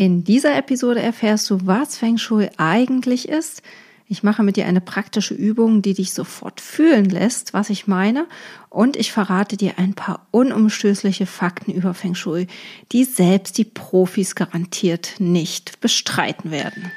In 0.00 0.24
dieser 0.24 0.56
Episode 0.56 1.02
erfährst 1.02 1.50
du, 1.50 1.66
was 1.66 1.98
Feng 1.98 2.16
Shui 2.16 2.48
eigentlich 2.56 3.28
ist. 3.28 3.60
Ich 4.06 4.22
mache 4.22 4.42
mit 4.42 4.56
dir 4.56 4.64
eine 4.64 4.80
praktische 4.80 5.34
Übung, 5.34 5.82
die 5.82 5.92
dich 5.92 6.14
sofort 6.14 6.62
fühlen 6.62 7.04
lässt, 7.04 7.52
was 7.52 7.68
ich 7.68 7.86
meine. 7.86 8.24
Und 8.70 8.96
ich 8.96 9.12
verrate 9.12 9.58
dir 9.58 9.74
ein 9.76 9.92
paar 9.92 10.26
unumstößliche 10.30 11.26
Fakten 11.26 11.70
über 11.70 11.92
Feng 11.92 12.14
Shui, 12.14 12.46
die 12.92 13.04
selbst 13.04 13.58
die 13.58 13.66
Profis 13.66 14.34
garantiert 14.34 15.16
nicht 15.18 15.80
bestreiten 15.82 16.50
werden. 16.50 16.90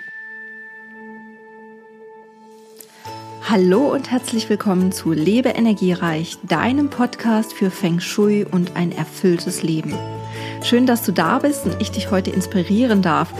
Hallo 3.49 3.91
und 3.91 4.11
herzlich 4.11 4.49
willkommen 4.49 4.93
zu 4.93 5.11
Lebe 5.11 5.49
Energiereich, 5.49 6.37
deinem 6.43 6.89
Podcast 6.89 7.51
für 7.51 7.69
Feng 7.69 7.99
Shui 7.99 8.45
und 8.49 8.77
ein 8.77 8.93
erfülltes 8.93 9.61
Leben. 9.61 9.93
Schön, 10.63 10.85
dass 10.85 11.03
du 11.03 11.11
da 11.11 11.39
bist 11.39 11.65
und 11.65 11.81
ich 11.81 11.91
dich 11.91 12.11
heute 12.11 12.31
inspirieren 12.31 13.01
darf. 13.01 13.33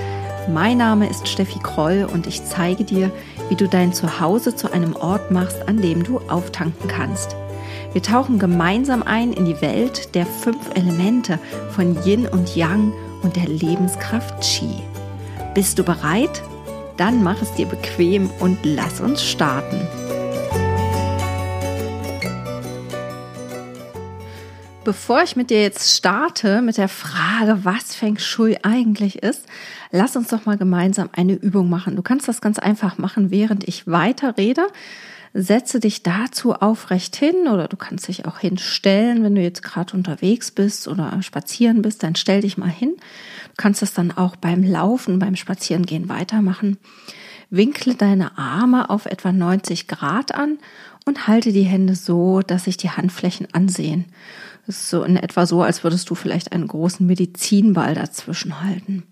Mein 0.51 0.77
Name 0.77 1.09
ist 1.09 1.27
Steffi 1.27 1.59
Kroll 1.59 2.07
und 2.11 2.27
ich 2.27 2.43
zeige 2.43 2.83
dir, 2.83 3.11
wie 3.49 3.55
du 3.55 3.67
dein 3.67 3.93
Zuhause 3.93 4.55
zu 4.55 4.71
einem 4.71 4.95
Ort 4.95 5.31
machst, 5.31 5.67
an 5.67 5.81
dem 5.81 6.03
du 6.03 6.19
auftanken 6.27 6.87
kannst. 6.87 7.35
Wir 7.93 8.01
tauchen 8.01 8.39
gemeinsam 8.39 9.03
ein 9.03 9.33
in 9.33 9.45
die 9.45 9.61
Welt 9.61 10.15
der 10.15 10.25
fünf 10.25 10.75
Elemente 10.75 11.39
von 11.71 11.95
Yin 12.03 12.27
und 12.27 12.55
Yang 12.55 12.91
und 13.21 13.35
der 13.35 13.47
Lebenskraft 13.47 14.41
Qi. 14.41 14.67
Bist 15.53 15.79
du 15.79 15.83
bereit? 15.83 16.41
Dann 16.97 17.23
mach 17.23 17.41
es 17.41 17.53
dir 17.53 17.67
bequem 17.67 18.29
und 18.39 18.57
lass 18.63 18.99
uns 18.99 19.23
starten. 19.23 19.79
Bevor 24.85 25.23
ich 25.23 25.37
mit 25.37 25.49
dir 25.49 25.61
jetzt 25.61 25.95
starte 25.95 26.61
mit 26.61 26.77
der 26.77 26.89
Frage, 26.89 27.63
was 27.63 27.95
Feng 27.95 28.17
Shui 28.17 28.57
eigentlich 28.63 29.23
ist, 29.23 29.45
lass 29.91 30.17
uns 30.17 30.27
doch 30.27 30.45
mal 30.45 30.57
gemeinsam 30.57 31.09
eine 31.13 31.35
Übung 31.35 31.69
machen. 31.69 31.95
Du 31.95 32.01
kannst 32.01 32.27
das 32.27 32.41
ganz 32.41 32.59
einfach 32.59 32.97
machen, 32.97 33.31
während 33.31 33.65
ich 33.65 33.87
weiter 33.87 34.37
rede. 34.37 34.67
Setze 35.33 35.79
dich 35.79 36.03
dazu 36.03 36.55
aufrecht 36.55 37.15
hin 37.15 37.47
oder 37.49 37.69
du 37.69 37.77
kannst 37.77 38.09
dich 38.09 38.25
auch 38.25 38.39
hinstellen, 38.39 39.23
wenn 39.23 39.35
du 39.35 39.41
jetzt 39.41 39.63
gerade 39.63 39.95
unterwegs 39.95 40.51
bist 40.51 40.89
oder 40.89 41.17
spazieren 41.21 41.81
bist, 41.81 42.03
dann 42.03 42.17
stell 42.17 42.41
dich 42.41 42.57
mal 42.57 42.69
hin. 42.69 42.93
Du 42.97 43.53
kannst 43.55 43.81
das 43.81 43.93
dann 43.93 44.11
auch 44.11 44.35
beim 44.35 44.63
Laufen, 44.63 45.17
beim 45.17 45.37
Spazierengehen 45.37 46.09
weitermachen. 46.09 46.77
Winkle 47.49 47.95
deine 47.95 48.37
Arme 48.37 48.89
auf 48.89 49.05
etwa 49.05 49.31
90 49.31 49.87
Grad 49.87 50.35
an 50.35 50.57
und 51.05 51.27
halte 51.27 51.53
die 51.53 51.63
Hände 51.63 51.95
so, 51.95 52.41
dass 52.41 52.65
sich 52.65 52.77
die 52.77 52.89
Handflächen 52.89 53.47
ansehen. 53.53 54.05
Das 54.65 54.77
ist 54.77 54.89
so 54.89 55.03
in 55.03 55.17
etwa 55.17 55.45
so, 55.45 55.61
als 55.61 55.83
würdest 55.83 56.09
du 56.09 56.15
vielleicht 56.15 56.51
einen 56.51 56.67
großen 56.67 57.05
Medizinball 57.05 57.95
dazwischen 57.95 58.61
halten. 58.61 59.03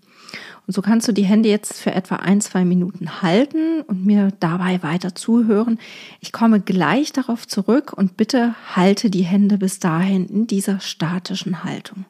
Und 0.66 0.74
so 0.74 0.80
kannst 0.80 1.08
du 1.08 1.12
die 1.12 1.24
Hände 1.24 1.48
jetzt 1.48 1.74
für 1.74 1.92
etwa 1.92 2.16
ein, 2.16 2.40
zwei 2.40 2.64
Minuten 2.64 3.20
halten 3.20 3.82
und 3.82 4.06
mir 4.06 4.32
dabei 4.38 4.82
weiter 4.82 5.14
zuhören. 5.14 5.78
Ich 6.20 6.32
komme 6.32 6.60
gleich 6.60 7.12
darauf 7.12 7.48
zurück 7.48 7.92
und 7.92 8.16
bitte 8.16 8.54
halte 8.74 9.10
die 9.10 9.24
Hände 9.24 9.58
bis 9.58 9.80
dahin 9.80 10.26
in 10.26 10.46
dieser 10.46 10.80
statischen 10.80 11.64
Haltung. 11.64 12.04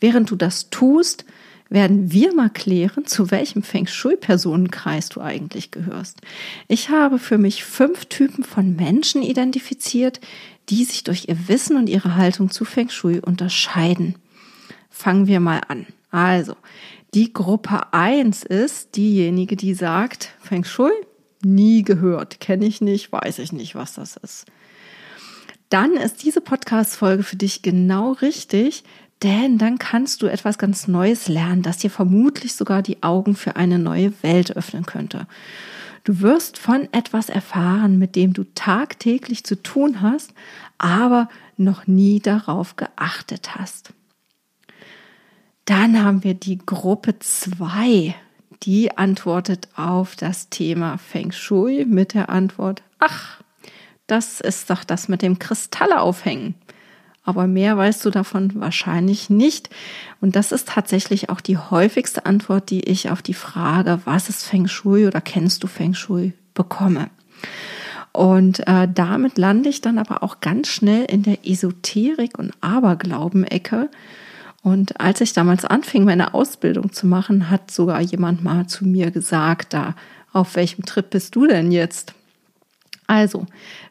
Während 0.00 0.30
du 0.30 0.36
das 0.36 0.70
tust, 0.70 1.24
werden 1.68 2.12
wir 2.12 2.34
mal 2.34 2.50
klären, 2.50 3.06
zu 3.06 3.30
welchem 3.30 3.62
Feng 3.62 3.86
Shui-Personenkreis 3.86 5.08
du 5.08 5.20
eigentlich 5.20 5.70
gehörst. 5.70 6.20
Ich 6.68 6.90
habe 6.90 7.18
für 7.18 7.38
mich 7.38 7.64
fünf 7.64 8.06
Typen 8.06 8.44
von 8.44 8.76
Menschen 8.76 9.22
identifiziert, 9.22 10.20
die 10.68 10.84
sich 10.84 11.04
durch 11.04 11.28
ihr 11.28 11.48
Wissen 11.48 11.76
und 11.76 11.88
ihre 11.88 12.16
Haltung 12.16 12.50
zu 12.50 12.64
Feng 12.64 12.88
Shui 12.88 13.20
unterscheiden. 13.20 14.16
Fangen 14.90 15.26
wir 15.26 15.40
mal 15.40 15.60
an. 15.68 15.86
Also, 16.10 16.56
die 17.14 17.32
Gruppe 17.32 17.92
eins 17.92 18.42
ist 18.42 18.96
diejenige, 18.96 19.56
die 19.56 19.74
sagt, 19.74 20.30
Feng 20.40 20.64
Shui, 20.64 20.92
nie 21.42 21.82
gehört, 21.82 22.40
kenne 22.40 22.66
ich 22.66 22.80
nicht, 22.80 23.12
weiß 23.12 23.38
ich 23.38 23.52
nicht, 23.52 23.74
was 23.74 23.94
das 23.94 24.16
ist. 24.16 24.46
Dann 25.68 25.94
ist 25.94 26.22
diese 26.22 26.40
Podcast-Folge 26.40 27.22
für 27.22 27.36
dich 27.36 27.62
genau 27.62 28.12
richtig, 28.12 28.84
denn 29.22 29.58
dann 29.58 29.78
kannst 29.78 30.22
du 30.22 30.26
etwas 30.26 30.58
ganz 30.58 30.86
Neues 30.86 31.28
lernen, 31.28 31.62
das 31.62 31.78
dir 31.78 31.90
vermutlich 31.90 32.54
sogar 32.54 32.82
die 32.82 33.02
Augen 33.02 33.34
für 33.34 33.56
eine 33.56 33.78
neue 33.78 34.12
Welt 34.22 34.56
öffnen 34.56 34.86
könnte. 34.86 35.26
Du 36.04 36.20
wirst 36.20 36.58
von 36.58 36.86
etwas 36.92 37.30
erfahren, 37.30 37.98
mit 37.98 38.14
dem 38.14 38.34
du 38.34 38.44
tagtäglich 38.54 39.44
zu 39.44 39.62
tun 39.62 40.02
hast, 40.02 40.34
aber 40.76 41.30
noch 41.56 41.86
nie 41.86 42.20
darauf 42.20 42.76
geachtet 42.76 43.56
hast. 43.56 43.94
Dann 45.64 46.04
haben 46.04 46.22
wir 46.22 46.34
die 46.34 46.58
Gruppe 46.58 47.18
2, 47.18 48.14
die 48.64 48.98
antwortet 48.98 49.68
auf 49.76 50.14
das 50.14 50.50
Thema 50.50 50.98
Feng 50.98 51.32
Shui 51.32 51.86
mit 51.86 52.12
der 52.12 52.28
Antwort, 52.28 52.82
ach, 52.98 53.42
das 54.06 54.42
ist 54.42 54.68
doch 54.68 54.84
das 54.84 55.08
mit 55.08 55.22
dem 55.22 55.38
Kristalle 55.38 56.02
aufhängen 56.02 56.54
aber 57.24 57.46
mehr 57.46 57.76
weißt 57.76 58.04
du 58.04 58.10
davon 58.10 58.52
wahrscheinlich 58.60 59.30
nicht. 59.30 59.70
Und 60.20 60.36
das 60.36 60.52
ist 60.52 60.68
tatsächlich 60.68 61.30
auch 61.30 61.40
die 61.40 61.56
häufigste 61.56 62.26
Antwort, 62.26 62.70
die 62.70 62.84
ich 62.84 63.10
auf 63.10 63.22
die 63.22 63.34
Frage, 63.34 64.00
was 64.04 64.28
ist 64.28 64.44
Feng 64.44 64.68
Shui 64.68 65.06
oder 65.06 65.20
kennst 65.20 65.62
du 65.64 65.66
Feng 65.66 65.94
Shui, 65.94 66.34
bekomme. 66.52 67.08
Und 68.12 68.66
äh, 68.68 68.86
damit 68.92 69.38
lande 69.38 69.68
ich 69.70 69.80
dann 69.80 69.98
aber 69.98 70.22
auch 70.22 70.40
ganz 70.40 70.68
schnell 70.68 71.04
in 71.06 71.22
der 71.24 71.46
Esoterik 71.46 72.38
und 72.38 72.52
Aberglauben-Ecke. 72.60 73.88
Und 74.62 75.00
als 75.00 75.20
ich 75.20 75.32
damals 75.32 75.64
anfing, 75.64 76.04
meine 76.04 76.32
Ausbildung 76.32 76.92
zu 76.92 77.06
machen, 77.06 77.50
hat 77.50 77.70
sogar 77.70 78.00
jemand 78.00 78.44
mal 78.44 78.66
zu 78.66 78.86
mir 78.86 79.10
gesagt, 79.10 79.72
da, 79.72 79.94
auf 80.32 80.56
welchem 80.56 80.84
Trip 80.84 81.10
bist 81.10 81.34
du 81.34 81.46
denn 81.46 81.72
jetzt? 81.72 82.14
Also, 83.06 83.46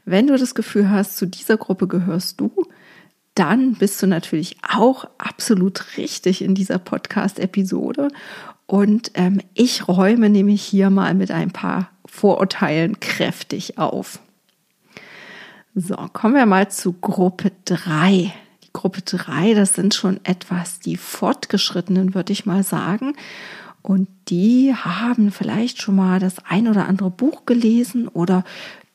wenn 0.05 0.27
du 0.27 0.37
das 0.37 0.55
Gefühl 0.55 0.89
hast, 0.89 1.17
zu 1.17 1.27
dieser 1.27 1.57
Gruppe 1.57 1.87
gehörst 1.87 2.39
du, 2.39 2.51
dann 3.35 3.73
bist 3.73 4.01
du 4.01 4.07
natürlich 4.07 4.57
auch 4.67 5.05
absolut 5.17 5.97
richtig 5.97 6.41
in 6.41 6.55
dieser 6.55 6.77
Podcast-Episode. 6.77 8.09
Und 8.65 9.11
ähm, 9.15 9.41
ich 9.53 9.87
räume 9.87 10.29
nämlich 10.29 10.61
hier 10.63 10.89
mal 10.89 11.13
mit 11.13 11.31
ein 11.31 11.51
paar 11.51 11.89
Vorurteilen 12.05 12.99
kräftig 12.99 13.77
auf. 13.77 14.19
So, 15.75 15.95
kommen 16.13 16.35
wir 16.35 16.45
mal 16.45 16.69
zu 16.69 16.93
Gruppe 16.93 17.51
3. 17.65 18.31
Die 18.63 18.73
Gruppe 18.73 19.01
3, 19.01 19.55
das 19.55 19.73
sind 19.73 19.95
schon 19.95 20.19
etwas 20.23 20.79
die 20.79 20.97
Fortgeschrittenen, 20.97 22.13
würde 22.13 22.31
ich 22.31 22.45
mal 22.45 22.63
sagen. 22.63 23.15
Und 23.81 24.07
die 24.29 24.73
haben 24.73 25.31
vielleicht 25.31 25.81
schon 25.81 25.95
mal 25.95 26.19
das 26.19 26.35
ein 26.47 26.67
oder 26.67 26.87
andere 26.87 27.09
Buch 27.09 27.45
gelesen 27.45 28.07
oder 28.07 28.43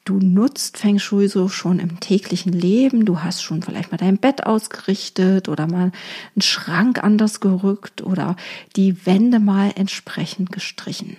du 0.08 0.18
nutzt 0.18 0.78
Feng 0.78 0.98
Shui 0.98 1.28
so 1.28 1.48
schon 1.48 1.78
im 1.78 2.00
täglichen 2.00 2.52
Leben. 2.52 3.04
Du 3.04 3.20
hast 3.20 3.42
schon 3.42 3.62
vielleicht 3.62 3.92
mal 3.92 3.98
dein 3.98 4.16
Bett 4.16 4.46
ausgerichtet 4.46 5.48
oder 5.48 5.66
mal 5.66 5.92
einen 6.34 6.42
Schrank 6.42 7.02
anders 7.04 7.40
gerückt 7.40 8.02
oder 8.02 8.36
die 8.76 9.04
Wände 9.06 9.38
mal 9.38 9.72
entsprechend 9.74 10.50
gestrichen. 10.50 11.16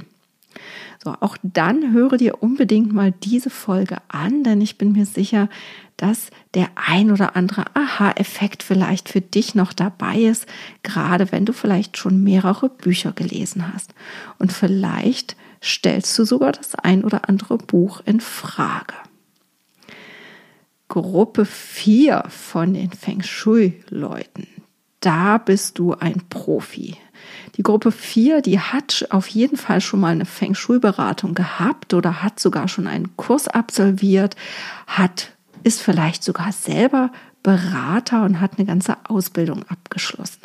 So, 1.01 1.15
auch 1.21 1.37
dann 1.43 1.93
höre 1.93 2.17
dir 2.17 2.43
unbedingt 2.43 2.91
mal 2.91 3.11
diese 3.11 3.49
Folge 3.49 3.97
an, 4.09 4.43
denn 4.43 4.59
ich 4.59 4.77
bin 4.77 4.91
mir 4.91 5.05
sicher, 5.05 5.47
dass 5.95 6.29
der 6.55 6.67
ein 6.75 7.09
oder 7.11 7.37
andere 7.37 7.65
Aha-Effekt 7.73 8.63
vielleicht 8.63 9.07
für 9.07 9.21
dich 9.21 9.55
noch 9.55 9.71
dabei 9.71 10.17
ist, 10.17 10.45
gerade 10.83 11.31
wenn 11.31 11.45
du 11.45 11.53
vielleicht 11.53 11.97
schon 11.97 12.21
mehrere 12.21 12.69
Bücher 12.69 13.13
gelesen 13.13 13.73
hast. 13.73 13.93
Und 14.39 14.51
vielleicht 14.51 15.37
stellst 15.63 16.17
du 16.19 16.25
sogar 16.25 16.51
das 16.51 16.75
ein 16.75 17.03
oder 17.05 17.29
andere 17.29 17.57
Buch 17.57 18.01
in 18.05 18.19
Frage. 18.19 18.95
Gruppe 20.89 21.45
4 21.45 22.25
von 22.29 22.73
den 22.73 22.91
Feng 22.91 23.21
Shui-Leuten. 23.21 24.47
Da 24.99 25.37
bist 25.37 25.79
du 25.79 25.93
ein 25.93 26.23
Profi. 26.29 26.97
Die 27.55 27.63
Gruppe 27.63 27.91
4, 27.91 28.41
die 28.41 28.59
hat 28.59 29.07
auf 29.09 29.27
jeden 29.27 29.57
Fall 29.57 29.81
schon 29.81 29.99
mal 29.99 30.11
eine 30.11 30.25
Feng 30.25 30.55
Shui-Beratung 30.55 31.33
gehabt 31.33 31.93
oder 31.93 32.23
hat 32.23 32.39
sogar 32.39 32.67
schon 32.67 32.87
einen 32.87 33.15
Kurs 33.17 33.47
absolviert, 33.47 34.35
hat, 34.87 35.31
ist 35.63 35.81
vielleicht 35.81 36.23
sogar 36.23 36.51
selber 36.51 37.11
Berater 37.43 38.23
und 38.23 38.41
hat 38.41 38.57
eine 38.57 38.65
ganze 38.65 38.97
Ausbildung 39.05 39.63
abgeschlossen. 39.69 40.39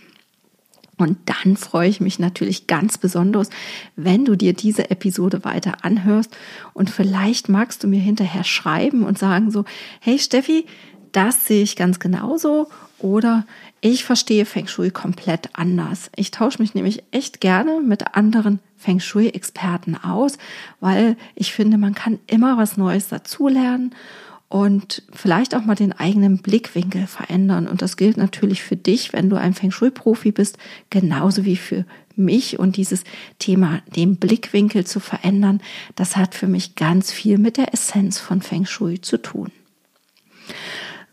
Und 0.97 1.19
dann 1.27 1.57
freue 1.57 1.89
ich 1.89 2.01
mich 2.01 2.19
natürlich 2.19 2.67
ganz 2.67 2.99
besonders, 2.99 3.51
wenn 3.97 4.25
du 4.25 4.37
dir 4.37 4.53
diese 4.53 4.91
Episode 4.91 5.45
weiter 5.45 5.79
anhörst 5.83 6.37
und 6.73 6.89
vielleicht 6.89 7.49
magst 7.49 7.83
du 7.83 7.89
mir 7.89 8.01
hinterher 8.01 8.45
schreiben 8.45 9.03
und 9.03 9.19
sagen 9.19 9.51
so, 9.51 9.65
hey 10.01 10.19
Steffi, 10.19 10.67
das 11.15 11.47
sehe 11.47 11.63
ich 11.63 11.77
ganz 11.77 11.99
genauso 12.01 12.69
oder 12.99 13.47
ich 13.81 14.05
verstehe 14.05 14.47
Feng 14.47 14.67
Shui 14.67 14.91
komplett 14.91 15.51
anders. 15.53 16.11
Ich 16.17 16.31
tausche 16.31 16.61
mich 16.61 16.75
nämlich 16.75 17.05
echt 17.11 17.41
gerne 17.41 17.81
mit 17.81 18.17
anderen 18.17 18.61
Feng 18.77 19.01
Shui-Experten 19.01 19.97
aus, 19.97 20.39
weil 20.81 21.17
ich 21.35 21.53
finde, 21.53 21.79
man 21.79 21.95
kann 21.95 22.19
immer 22.27 22.59
was 22.59 22.77
Neues 22.77 23.09
dazulernen 23.09 23.95
und 24.49 25.03
vielleicht 25.13 25.55
auch 25.55 25.65
mal 25.65 25.75
den 25.75 25.93
eigenen 25.93 26.39
Blickwinkel 26.39 27.07
verändern. 27.07 27.69
Und 27.69 27.83
das 27.83 27.97
gilt 27.97 28.17
natürlich 28.17 28.63
für 28.63 28.77
dich, 28.77 29.13
wenn 29.13 29.31
du 29.31 29.37
ein 29.37 29.55
Feng 29.55 29.71
Shui-Profi 29.71 30.33
bist, 30.33 30.59
genauso 30.91 31.45
wie 31.45 31.57
für 31.57 31.85
mich. 32.17 32.59
Und 32.59 32.77
dieses 32.77 33.05
Thema, 33.39 33.83
den 33.95 34.17
Blickwinkel 34.17 34.85
zu 34.87 34.99
verändern, 34.99 35.61
das 35.95 36.17
hat 36.17 36.35
für 36.35 36.47
mich 36.47 36.75
ganz 36.75 37.13
viel 37.13 37.39
mit 37.39 37.57
der 37.57 37.73
Essenz 37.73 38.19
von 38.19 38.43
Feng 38.43 38.67
Shui 38.67 39.01
zu 39.01 39.19
tun. 39.19 39.51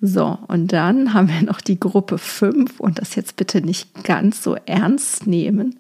So, 0.04 0.40
und 0.48 0.74
dann 0.74 1.14
haben 1.14 1.30
wir 1.30 1.44
noch 1.44 1.62
die 1.62 1.80
Gruppe 1.80 2.18
5 2.18 2.80
und 2.80 2.98
das 2.98 3.14
jetzt 3.14 3.36
bitte 3.36 3.62
nicht 3.62 4.04
ganz 4.04 4.42
so 4.42 4.56
ernst 4.66 5.28
nehmen. 5.28 5.80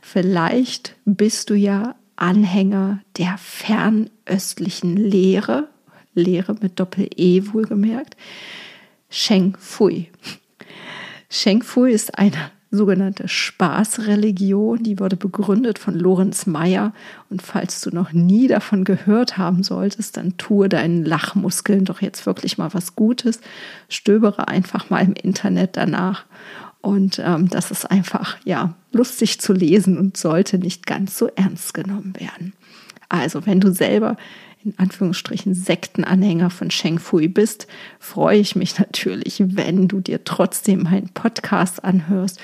Vielleicht 0.00 0.96
bist 1.04 1.50
du 1.50 1.54
ja 1.54 1.94
Anhänger 2.16 3.00
der 3.18 3.36
fernöstlichen 3.36 4.96
Lehre, 4.96 5.68
Lehre 6.14 6.56
mit 6.62 6.80
Doppel-E 6.80 7.52
wohlgemerkt, 7.52 8.16
Sheng 9.10 9.54
Fui. 9.60 10.08
Sheng 11.28 11.62
Fui 11.62 11.92
ist 11.92 12.18
eine 12.18 12.50
sogenannte 12.70 13.28
Spaßreligion. 13.28 14.82
Die 14.82 14.98
wurde 14.98 15.16
begründet 15.16 15.78
von 15.78 15.94
Lorenz 15.94 16.46
Meyer. 16.46 16.92
Und 17.30 17.42
falls 17.42 17.80
du 17.80 17.90
noch 17.90 18.12
nie 18.12 18.48
davon 18.48 18.84
gehört 18.84 19.38
haben 19.38 19.62
solltest, 19.62 20.16
dann 20.16 20.36
tue 20.36 20.68
deinen 20.68 21.04
Lachmuskeln 21.04 21.84
doch 21.84 22.02
jetzt 22.02 22.26
wirklich 22.26 22.58
mal 22.58 22.72
was 22.74 22.94
Gutes. 22.94 23.40
Stöbere 23.88 24.48
einfach 24.48 24.90
mal 24.90 25.04
im 25.04 25.14
Internet 25.14 25.76
danach. 25.76 26.24
Und 26.80 27.20
ähm, 27.24 27.48
das 27.48 27.70
ist 27.70 27.90
einfach, 27.90 28.36
ja, 28.44 28.74
lustig 28.92 29.40
zu 29.40 29.52
lesen 29.52 29.98
und 29.98 30.16
sollte 30.16 30.58
nicht 30.58 30.86
ganz 30.86 31.18
so 31.18 31.28
ernst 31.34 31.74
genommen 31.74 32.14
werden. 32.18 32.52
Also, 33.08 33.46
wenn 33.46 33.60
du 33.60 33.72
selber 33.72 34.16
in 34.64 34.74
Anführungsstrichen 34.78 35.54
Sektenanhänger 35.54 36.50
von 36.50 36.70
Sheng 36.70 36.98
Fui 36.98 37.28
bist, 37.28 37.66
freue 37.98 38.38
ich 38.38 38.56
mich 38.56 38.78
natürlich, 38.78 39.42
wenn 39.44 39.88
du 39.88 40.00
dir 40.00 40.24
trotzdem 40.24 40.82
meinen 40.82 41.08
Podcast 41.10 41.84
anhörst 41.84 42.40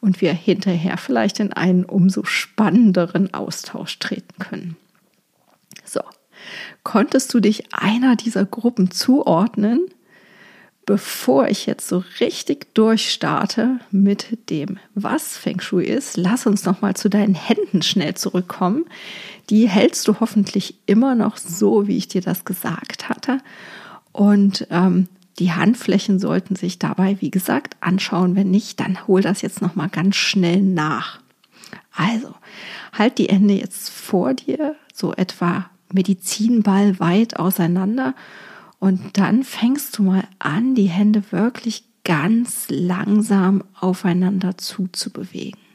und 0.00 0.20
wir 0.20 0.32
hinterher 0.32 0.96
vielleicht 0.96 1.40
in 1.40 1.52
einen 1.52 1.84
umso 1.84 2.24
spannenderen 2.24 3.34
Austausch 3.34 3.98
treten 3.98 4.38
können. 4.38 4.76
So, 5.84 6.00
konntest 6.84 7.32
du 7.34 7.40
dich 7.40 7.72
einer 7.72 8.16
dieser 8.16 8.44
Gruppen 8.44 8.90
zuordnen? 8.90 9.86
Bevor 10.88 11.48
ich 11.48 11.66
jetzt 11.66 11.86
so 11.86 12.02
richtig 12.18 12.72
durchstarte 12.72 13.78
mit 13.90 14.48
dem, 14.48 14.78
was 14.94 15.36
Feng 15.36 15.60
Shui 15.60 15.84
ist, 15.84 16.16
lass 16.16 16.46
uns 16.46 16.64
noch 16.64 16.80
mal 16.80 16.96
zu 16.96 17.10
deinen 17.10 17.34
Händen 17.34 17.82
schnell 17.82 18.14
zurückkommen. 18.14 18.86
Die 19.50 19.68
hältst 19.68 20.08
du 20.08 20.18
hoffentlich 20.18 20.76
immer 20.86 21.14
noch 21.14 21.36
so, 21.36 21.86
wie 21.88 21.98
ich 21.98 22.08
dir 22.08 22.22
das 22.22 22.46
gesagt 22.46 23.10
hatte. 23.10 23.36
Und 24.12 24.66
ähm, 24.70 25.08
die 25.38 25.52
Handflächen 25.52 26.18
sollten 26.18 26.56
sich 26.56 26.78
dabei, 26.78 27.18
wie 27.20 27.30
gesagt, 27.30 27.76
anschauen. 27.80 28.34
Wenn 28.34 28.50
nicht, 28.50 28.80
dann 28.80 29.06
hol 29.06 29.20
das 29.20 29.42
jetzt 29.42 29.60
noch 29.60 29.74
mal 29.74 29.90
ganz 29.90 30.16
schnell 30.16 30.62
nach. 30.62 31.20
Also 31.94 32.34
halt 32.94 33.18
die 33.18 33.26
Hände 33.26 33.52
jetzt 33.52 33.90
vor 33.90 34.32
dir, 34.32 34.74
so 34.94 35.12
etwa 35.12 35.68
Medizinball 35.92 36.98
weit 36.98 37.38
auseinander 37.38 38.14
und 38.78 39.18
dann 39.18 39.44
fängst 39.44 39.98
du 39.98 40.04
mal 40.04 40.24
an, 40.38 40.74
die 40.74 40.88
Hände 40.88 41.32
wirklich 41.32 41.84
ganz 42.04 42.66
langsam 42.68 43.64
aufeinander 43.78 44.56
zuzubewegen 44.56 45.67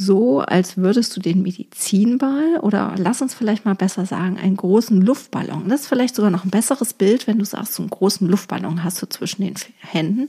so, 0.00 0.42
als 0.42 0.76
würdest 0.76 1.16
du 1.16 1.20
den 1.20 1.42
Medizinball 1.42 2.58
oder 2.60 2.94
lass 2.96 3.20
uns 3.20 3.34
vielleicht 3.34 3.64
mal 3.64 3.74
besser 3.74 4.06
sagen, 4.06 4.38
einen 4.38 4.56
großen 4.56 5.02
Luftballon. 5.02 5.68
Das 5.68 5.80
ist 5.80 5.86
vielleicht 5.88 6.14
sogar 6.14 6.30
noch 6.30 6.44
ein 6.44 6.50
besseres 6.50 6.94
Bild, 6.94 7.26
wenn 7.26 7.40
du 7.40 7.44
sagst, 7.44 7.74
so 7.74 7.82
einen 7.82 7.90
großen 7.90 8.28
Luftballon 8.28 8.84
hast 8.84 9.02
du 9.02 9.08
zwischen 9.08 9.42
den 9.42 9.56
Händen, 9.80 10.28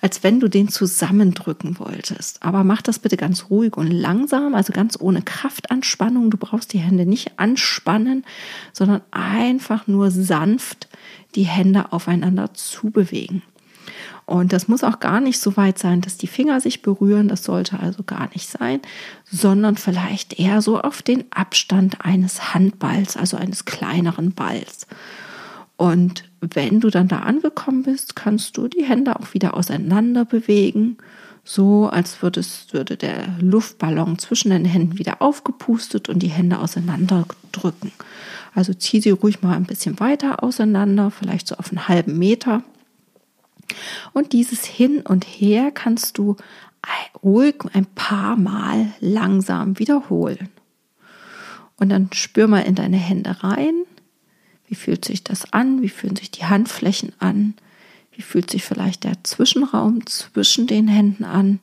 als 0.00 0.22
wenn 0.22 0.38
du 0.38 0.46
den 0.46 0.68
zusammendrücken 0.68 1.80
wolltest. 1.80 2.44
Aber 2.44 2.62
mach 2.62 2.80
das 2.80 3.00
bitte 3.00 3.16
ganz 3.16 3.50
ruhig 3.50 3.76
und 3.76 3.90
langsam, 3.90 4.54
also 4.54 4.72
ganz 4.72 4.96
ohne 5.00 5.22
Kraftanspannung. 5.22 6.30
Du 6.30 6.36
brauchst 6.36 6.72
die 6.72 6.78
Hände 6.78 7.04
nicht 7.04 7.40
anspannen, 7.40 8.24
sondern 8.72 9.00
einfach 9.10 9.88
nur 9.88 10.12
sanft 10.12 10.88
die 11.34 11.42
Hände 11.42 11.92
aufeinander 11.92 12.54
zubewegen. 12.54 13.42
Und 14.32 14.54
das 14.54 14.66
muss 14.66 14.82
auch 14.82 14.98
gar 14.98 15.20
nicht 15.20 15.38
so 15.38 15.58
weit 15.58 15.78
sein, 15.78 16.00
dass 16.00 16.16
die 16.16 16.26
Finger 16.26 16.58
sich 16.62 16.80
berühren. 16.80 17.28
Das 17.28 17.44
sollte 17.44 17.80
also 17.80 18.02
gar 18.02 18.30
nicht 18.32 18.48
sein, 18.48 18.80
sondern 19.30 19.76
vielleicht 19.76 20.40
eher 20.40 20.62
so 20.62 20.80
auf 20.80 21.02
den 21.02 21.24
Abstand 21.30 22.02
eines 22.02 22.54
Handballs, 22.54 23.18
also 23.18 23.36
eines 23.36 23.66
kleineren 23.66 24.32
Balls. 24.32 24.86
Und 25.76 26.24
wenn 26.40 26.80
du 26.80 26.88
dann 26.88 27.08
da 27.08 27.18
angekommen 27.18 27.82
bist, 27.82 28.16
kannst 28.16 28.56
du 28.56 28.68
die 28.68 28.84
Hände 28.84 29.20
auch 29.20 29.34
wieder 29.34 29.52
auseinander 29.52 30.24
bewegen, 30.24 30.96
so 31.44 31.90
als 31.90 32.22
würdest, 32.22 32.72
würde 32.72 32.96
der 32.96 33.36
Luftballon 33.38 34.18
zwischen 34.18 34.48
den 34.48 34.64
Händen 34.64 34.98
wieder 34.98 35.20
aufgepustet 35.20 36.08
und 36.08 36.20
die 36.20 36.28
Hände 36.28 36.58
auseinander 36.58 37.26
drücken. 37.50 37.92
Also 38.54 38.72
zieh 38.72 39.02
sie 39.02 39.10
ruhig 39.10 39.42
mal 39.42 39.56
ein 39.56 39.64
bisschen 39.66 40.00
weiter 40.00 40.42
auseinander, 40.42 41.10
vielleicht 41.10 41.48
so 41.48 41.56
auf 41.56 41.68
einen 41.68 41.86
halben 41.86 42.18
Meter. 42.18 42.62
Und 44.12 44.32
dieses 44.32 44.64
Hin 44.64 45.00
und 45.00 45.24
Her 45.24 45.70
kannst 45.70 46.18
du 46.18 46.36
ruhig 47.22 47.56
ein 47.72 47.86
paar 47.86 48.36
Mal 48.36 48.92
langsam 49.00 49.78
wiederholen. 49.78 50.48
Und 51.76 51.88
dann 51.88 52.10
spür 52.12 52.46
mal 52.48 52.60
in 52.60 52.74
deine 52.74 52.96
Hände 52.96 53.42
rein. 53.42 53.74
Wie 54.66 54.74
fühlt 54.74 55.04
sich 55.04 55.24
das 55.24 55.52
an? 55.52 55.82
Wie 55.82 55.88
fühlen 55.88 56.16
sich 56.16 56.30
die 56.30 56.44
Handflächen 56.44 57.12
an? 57.18 57.54
Wie 58.12 58.22
fühlt 58.22 58.50
sich 58.50 58.64
vielleicht 58.64 59.04
der 59.04 59.22
Zwischenraum 59.24 60.06
zwischen 60.06 60.66
den 60.66 60.88
Händen 60.88 61.24
an? 61.24 61.60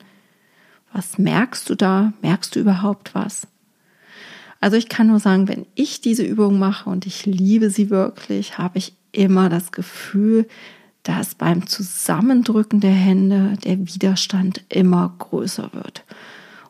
Was 0.91 1.17
merkst 1.17 1.69
du 1.69 1.75
da? 1.75 2.13
Merkst 2.21 2.55
du 2.55 2.59
überhaupt 2.59 3.13
was? 3.13 3.47
Also 4.61 4.75
ich 4.75 4.89
kann 4.89 5.07
nur 5.07 5.19
sagen, 5.19 5.47
wenn 5.47 5.65
ich 5.75 6.01
diese 6.01 6.23
Übung 6.23 6.59
mache 6.59 6.89
und 6.89 7.05
ich 7.05 7.25
liebe 7.25 7.69
sie 7.69 7.89
wirklich, 7.89 8.57
habe 8.57 8.77
ich 8.77 8.93
immer 9.11 9.49
das 9.49 9.71
Gefühl, 9.71 10.47
dass 11.09 11.33
beim 11.33 11.65
Zusammendrücken 11.65 12.81
der 12.81 12.91
Hände 12.91 13.57
der 13.63 13.79
Widerstand 13.79 14.63
immer 14.69 15.15
größer 15.17 15.71
wird. 15.73 16.05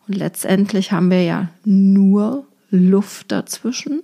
Und 0.07 0.15
letztendlich 0.15 0.93
haben 0.93 1.11
wir 1.11 1.23
ja 1.23 1.49
nur 1.65 2.47
Luft 2.69 3.33
dazwischen. 3.33 4.01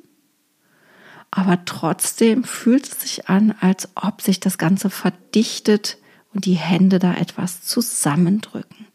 Aber 1.31 1.63
trotzdem 1.63 2.43
fühlt 2.43 2.85
es 2.85 2.99
sich 2.99 3.29
an, 3.29 3.55
als 3.61 3.87
ob 3.95 4.21
sich 4.21 4.41
das 4.41 4.57
Ganze 4.57 4.89
verdichtet 4.89 5.97
und 6.33 6.43
die 6.43 6.55
Hände 6.55 6.99
da 6.99 7.13
etwas 7.13 7.61
zusammendrücken. 7.61 8.87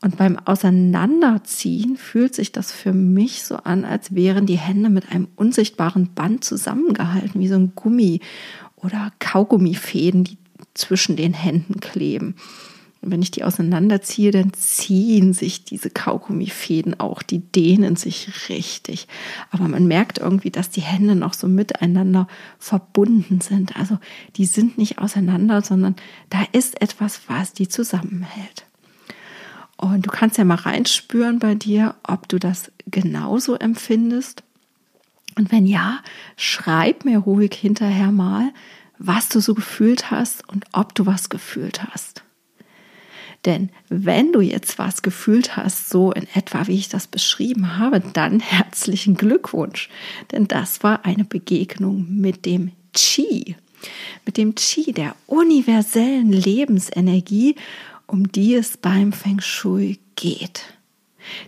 Und 0.00 0.16
beim 0.16 0.38
Auseinanderziehen 0.38 1.98
fühlt 1.98 2.34
sich 2.34 2.50
das 2.50 2.72
für 2.72 2.94
mich 2.94 3.44
so 3.44 3.56
an, 3.56 3.84
als 3.84 4.14
wären 4.14 4.46
die 4.46 4.58
Hände 4.58 4.88
mit 4.88 5.12
einem 5.12 5.28
unsichtbaren 5.36 6.14
Band 6.14 6.44
zusammengehalten, 6.44 7.38
wie 7.42 7.48
so 7.48 7.56
ein 7.56 7.74
Gummi 7.74 8.20
oder 8.82 9.12
Kaugummifäden, 9.18 10.24
die 10.24 10.38
zwischen 10.80 11.16
den 11.16 11.34
Händen 11.34 11.80
kleben. 11.80 12.34
Und 13.02 13.12
wenn 13.12 13.22
ich 13.22 13.30
die 13.30 13.44
auseinanderziehe, 13.44 14.30
dann 14.30 14.52
ziehen 14.52 15.32
sich 15.32 15.64
diese 15.64 15.88
Kaugummifäden 15.88 17.00
auch, 17.00 17.22
die 17.22 17.38
dehnen 17.38 17.96
sich 17.96 18.50
richtig. 18.50 19.08
Aber 19.50 19.68
man 19.68 19.86
merkt 19.86 20.18
irgendwie, 20.18 20.50
dass 20.50 20.68
die 20.68 20.82
Hände 20.82 21.14
noch 21.14 21.32
so 21.32 21.48
miteinander 21.48 22.28
verbunden 22.58 23.40
sind. 23.40 23.76
Also 23.76 23.98
die 24.36 24.44
sind 24.44 24.76
nicht 24.76 24.98
auseinander, 24.98 25.62
sondern 25.62 25.96
da 26.28 26.44
ist 26.52 26.82
etwas, 26.82 27.22
was 27.26 27.54
die 27.54 27.68
zusammenhält. 27.68 28.66
Und 29.78 30.04
du 30.04 30.10
kannst 30.10 30.36
ja 30.36 30.44
mal 30.44 30.56
reinspüren 30.56 31.38
bei 31.38 31.54
dir, 31.54 31.94
ob 32.02 32.28
du 32.28 32.38
das 32.38 32.70
genauso 32.86 33.54
empfindest 33.54 34.42
und 35.36 35.52
wenn 35.52 35.64
ja, 35.64 36.00
schreib 36.36 37.04
mir 37.04 37.18
ruhig 37.18 37.54
hinterher 37.54 38.12
mal, 38.12 38.52
was 39.00 39.28
du 39.30 39.40
so 39.40 39.54
gefühlt 39.54 40.10
hast 40.10 40.48
und 40.48 40.66
ob 40.72 40.94
du 40.94 41.06
was 41.06 41.30
gefühlt 41.30 41.82
hast. 41.82 42.22
Denn 43.46 43.70
wenn 43.88 44.32
du 44.32 44.42
jetzt 44.42 44.78
was 44.78 45.00
gefühlt 45.00 45.56
hast, 45.56 45.88
so 45.88 46.12
in 46.12 46.26
etwa 46.34 46.66
wie 46.66 46.76
ich 46.76 46.90
das 46.90 47.06
beschrieben 47.06 47.78
habe, 47.78 48.00
dann 48.00 48.38
herzlichen 48.38 49.16
Glückwunsch. 49.16 49.88
Denn 50.30 50.46
das 50.46 50.82
war 50.82 51.06
eine 51.06 51.24
Begegnung 51.24 52.06
mit 52.10 52.44
dem 52.44 52.72
Qi. 52.92 53.56
Mit 54.26 54.36
dem 54.36 54.54
Qi, 54.54 54.92
der 54.92 55.16
universellen 55.26 56.30
Lebensenergie, 56.30 57.56
um 58.06 58.30
die 58.30 58.54
es 58.54 58.76
beim 58.76 59.14
Feng 59.14 59.40
Shui 59.40 59.98
geht. 60.16 60.64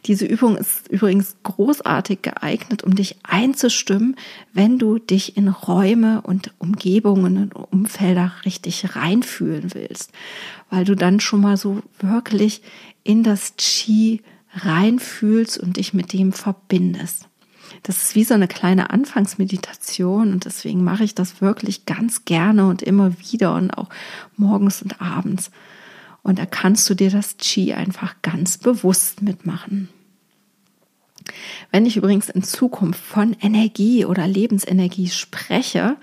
Diese 0.07 0.27
Übung 0.27 0.57
ist 0.57 0.89
übrigens 0.89 1.37
großartig 1.43 2.23
geeignet, 2.23 2.83
um 2.83 2.95
dich 2.95 3.17
einzustimmen, 3.23 4.17
wenn 4.53 4.79
du 4.79 4.99
dich 4.99 5.37
in 5.37 5.49
Räume 5.49 6.23
und 6.23 6.53
Umgebungen 6.59 7.37
und 7.37 7.55
Umfelder 7.55 8.33
richtig 8.45 8.97
reinfühlen 8.97 9.75
willst, 9.75 10.13
weil 10.71 10.85
du 10.85 10.95
dann 10.95 11.21
schon 11.21 11.41
mal 11.41 11.57
so 11.57 11.83
wirklich 12.01 12.63
in 13.05 13.23
das 13.23 13.55
Qi 13.57 14.21
reinfühlst 14.55 15.59
und 15.59 15.77
dich 15.77 15.95
mit 15.95 16.13
dem 16.13 16.33
verbindest. 16.33 17.29
Das 17.83 18.03
ist 18.03 18.15
wie 18.15 18.25
so 18.25 18.35
eine 18.35 18.49
kleine 18.49 18.91
Anfangsmeditation 18.91 20.33
und 20.33 20.45
deswegen 20.45 20.85
mache 20.85 21.05
ich 21.05 21.15
das 21.15 21.41
wirklich 21.41 21.87
ganz 21.87 22.25
gerne 22.25 22.67
und 22.67 22.83
immer 22.83 23.13
wieder 23.19 23.55
und 23.55 23.71
auch 23.71 23.89
morgens 24.37 24.83
und 24.83 25.01
abends. 25.01 25.51
Und 26.23 26.39
da 26.39 26.47
kannst 26.47 26.89
du 26.89 26.95
dir 26.95 27.11
das 27.11 27.37
Qi 27.39 27.73
einfach 27.73 28.17
ganz 28.23 28.59
bewusst 28.59 29.23
mitmachen. 29.23 29.89
Wenn 31.71 31.87
ich 31.87 31.97
übrigens 31.97 32.29
in 32.29 32.43
Zukunft 32.43 33.01
von 33.01 33.37
Energie 33.41 34.05
oder 34.05 34.27
Lebensenergie 34.27 35.09
spreche, 35.09 35.97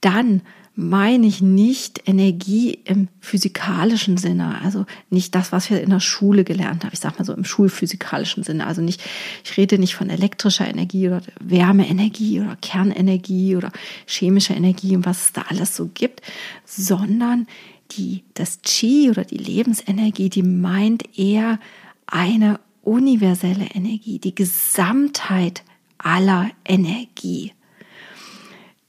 dann 0.00 0.42
meine 0.80 1.26
ich 1.26 1.40
nicht 1.40 2.02
Energie 2.06 2.78
im 2.84 3.08
physikalischen 3.18 4.16
Sinne, 4.16 4.60
also 4.62 4.86
nicht 5.10 5.34
das, 5.34 5.50
was 5.50 5.70
wir 5.70 5.80
in 5.80 5.90
der 5.90 5.98
Schule 5.98 6.44
gelernt 6.44 6.84
haben. 6.84 6.92
Ich 6.92 7.00
sage 7.00 7.16
mal 7.18 7.24
so 7.24 7.32
im 7.32 7.44
schulphysikalischen 7.44 8.44
Sinne. 8.44 8.64
Also 8.64 8.80
nicht, 8.80 9.02
ich 9.44 9.56
rede 9.56 9.76
nicht 9.76 9.96
von 9.96 10.08
elektrischer 10.08 10.68
Energie 10.68 11.08
oder 11.08 11.22
Wärmeenergie 11.40 12.42
oder 12.42 12.54
Kernenergie 12.62 13.56
oder 13.56 13.72
chemischer 14.06 14.56
Energie 14.56 14.94
und 14.94 15.04
was 15.04 15.24
es 15.24 15.32
da 15.32 15.46
alles 15.48 15.74
so 15.74 15.90
gibt, 15.92 16.22
sondern 16.64 17.48
die, 17.92 18.24
das 18.34 18.60
Qi 18.62 19.10
oder 19.10 19.24
die 19.24 19.38
Lebensenergie, 19.38 20.28
die 20.28 20.42
meint 20.42 21.18
eher 21.18 21.58
eine 22.06 22.60
universelle 22.82 23.66
Energie, 23.66 24.18
die 24.18 24.34
Gesamtheit 24.34 25.62
aller 25.98 26.50
Energie 26.64 27.52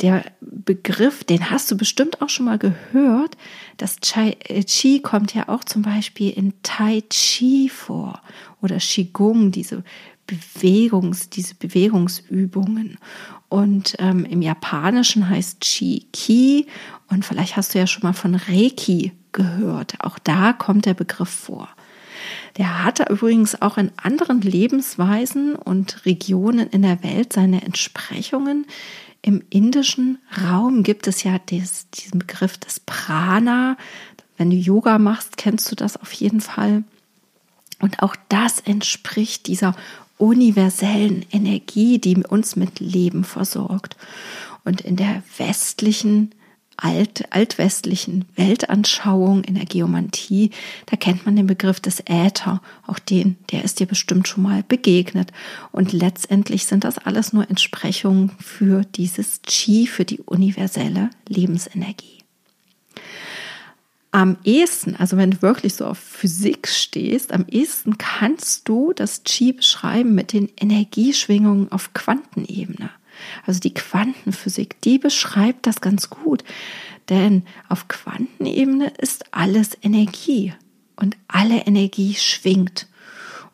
der 0.01 0.23
Begriff, 0.39 1.23
den 1.23 1.49
hast 1.49 1.69
du 1.71 1.77
bestimmt 1.77 2.21
auch 2.21 2.29
schon 2.29 2.45
mal 2.45 2.57
gehört. 2.57 3.35
Das 3.77 3.97
äh, 4.15 4.63
Qi 4.63 5.01
kommt 5.01 5.33
ja 5.33 5.49
auch 5.49 5.63
zum 5.63 5.81
Beispiel 5.81 6.31
in 6.31 6.53
Tai 6.63 7.01
Chi 7.09 7.69
vor 7.69 8.21
oder 8.61 8.77
Qigong, 8.77 9.51
diese 9.51 9.83
Bewegungs, 10.25 11.29
diese 11.29 11.55
Bewegungsübungen. 11.55 12.97
Und 13.49 13.95
ähm, 13.97 14.25
im 14.25 14.41
Japanischen 14.41 15.27
heißt 15.27 15.59
Qi 15.61 16.05
Ki 16.13 16.67
und 17.09 17.25
vielleicht 17.25 17.57
hast 17.57 17.73
du 17.73 17.79
ja 17.79 17.87
schon 17.87 18.03
mal 18.03 18.13
von 18.13 18.35
Reiki 18.35 19.11
gehört. 19.31 19.95
Auch 19.99 20.19
da 20.19 20.53
kommt 20.53 20.85
der 20.85 20.93
Begriff 20.93 21.29
vor. 21.29 21.69
Der 22.57 22.83
hatte 22.83 23.07
übrigens 23.09 23.61
auch 23.61 23.77
in 23.77 23.91
anderen 23.97 24.41
Lebensweisen 24.41 25.55
und 25.55 26.05
Regionen 26.05 26.67
in 26.69 26.83
der 26.83 27.03
Welt 27.03 27.33
seine 27.33 27.63
Entsprechungen. 27.63 28.65
Im 29.21 29.43
indischen 29.49 30.19
Raum 30.45 30.83
gibt 30.83 31.07
es 31.07 31.23
ja 31.23 31.39
des, 31.39 31.89
diesen 31.89 32.19
Begriff 32.19 32.57
des 32.57 32.79
Prana. 32.79 33.77
Wenn 34.37 34.49
du 34.49 34.55
Yoga 34.55 34.99
machst, 34.99 35.37
kennst 35.37 35.71
du 35.71 35.75
das 35.75 35.97
auf 35.97 36.11
jeden 36.13 36.41
Fall. 36.41 36.83
Und 37.81 38.01
auch 38.01 38.15
das 38.29 38.59
entspricht 38.59 39.47
dieser 39.47 39.75
universellen 40.19 41.25
Energie, 41.31 41.97
die 41.97 42.17
uns 42.17 42.55
mit 42.55 42.79
Leben 42.79 43.23
versorgt. 43.23 43.97
Und 44.63 44.81
in 44.81 44.95
der 44.95 45.23
westlichen 45.37 46.35
alt, 46.81 47.25
altwestlichen 47.31 48.25
Weltanschauung, 48.35 49.43
in 49.43 49.55
der 49.55 49.65
Geomantie, 49.65 50.51
da 50.85 50.95
kennt 50.95 51.25
man 51.25 51.35
den 51.35 51.47
Begriff 51.47 51.79
des 51.79 52.01
Äther. 52.01 52.61
Auch 52.87 52.99
den, 52.99 53.37
der 53.51 53.63
ist 53.63 53.79
dir 53.79 53.87
bestimmt 53.87 54.27
schon 54.27 54.43
mal 54.43 54.63
begegnet. 54.67 55.31
Und 55.71 55.93
letztendlich 55.93 56.65
sind 56.65 56.83
das 56.83 56.97
alles 56.97 57.33
nur 57.33 57.49
Entsprechungen 57.49 58.31
für 58.39 58.83
dieses 58.83 59.41
Qi, 59.41 59.87
für 59.87 60.05
die 60.05 60.19
universelle 60.19 61.09
Lebensenergie. 61.27 62.19
Am 64.11 64.37
ehesten, 64.43 64.95
also 64.95 65.17
wenn 65.17 65.31
du 65.31 65.41
wirklich 65.43 65.75
so 65.75 65.85
auf 65.85 65.99
Physik 65.99 66.67
stehst, 66.67 67.31
am 67.31 67.45
ehesten 67.47 67.99
kannst 67.99 68.67
du 68.67 68.91
das 68.93 69.23
Qi 69.23 69.53
beschreiben 69.53 70.15
mit 70.15 70.33
den 70.33 70.49
Energieschwingungen 70.59 71.71
auf 71.71 71.93
Quantenebene. 71.93 72.89
Also 73.45 73.59
die 73.59 73.73
Quantenphysik, 73.73 74.81
die 74.81 74.97
beschreibt 74.97 75.67
das 75.67 75.81
ganz 75.81 76.09
gut. 76.09 76.43
Denn 77.09 77.43
auf 77.67 77.87
Quantenebene 77.87 78.93
ist 78.97 79.25
alles 79.31 79.77
Energie 79.81 80.53
und 80.95 81.17
alle 81.27 81.65
Energie 81.65 82.15
schwingt. 82.15 82.87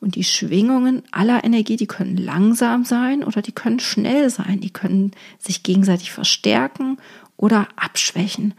Und 0.01 0.15
die 0.15 0.23
Schwingungen 0.23 1.03
aller 1.11 1.43
Energie, 1.43 1.77
die 1.77 1.87
können 1.87 2.17
langsam 2.17 2.83
sein 2.85 3.23
oder 3.23 3.41
die 3.41 3.53
können 3.53 3.79
schnell 3.79 4.29
sein. 4.29 4.59
Die 4.59 4.71
können 4.71 5.11
sich 5.39 5.63
gegenseitig 5.63 6.11
verstärken 6.11 6.97
oder 7.37 7.67
abschwächen. 7.75 8.53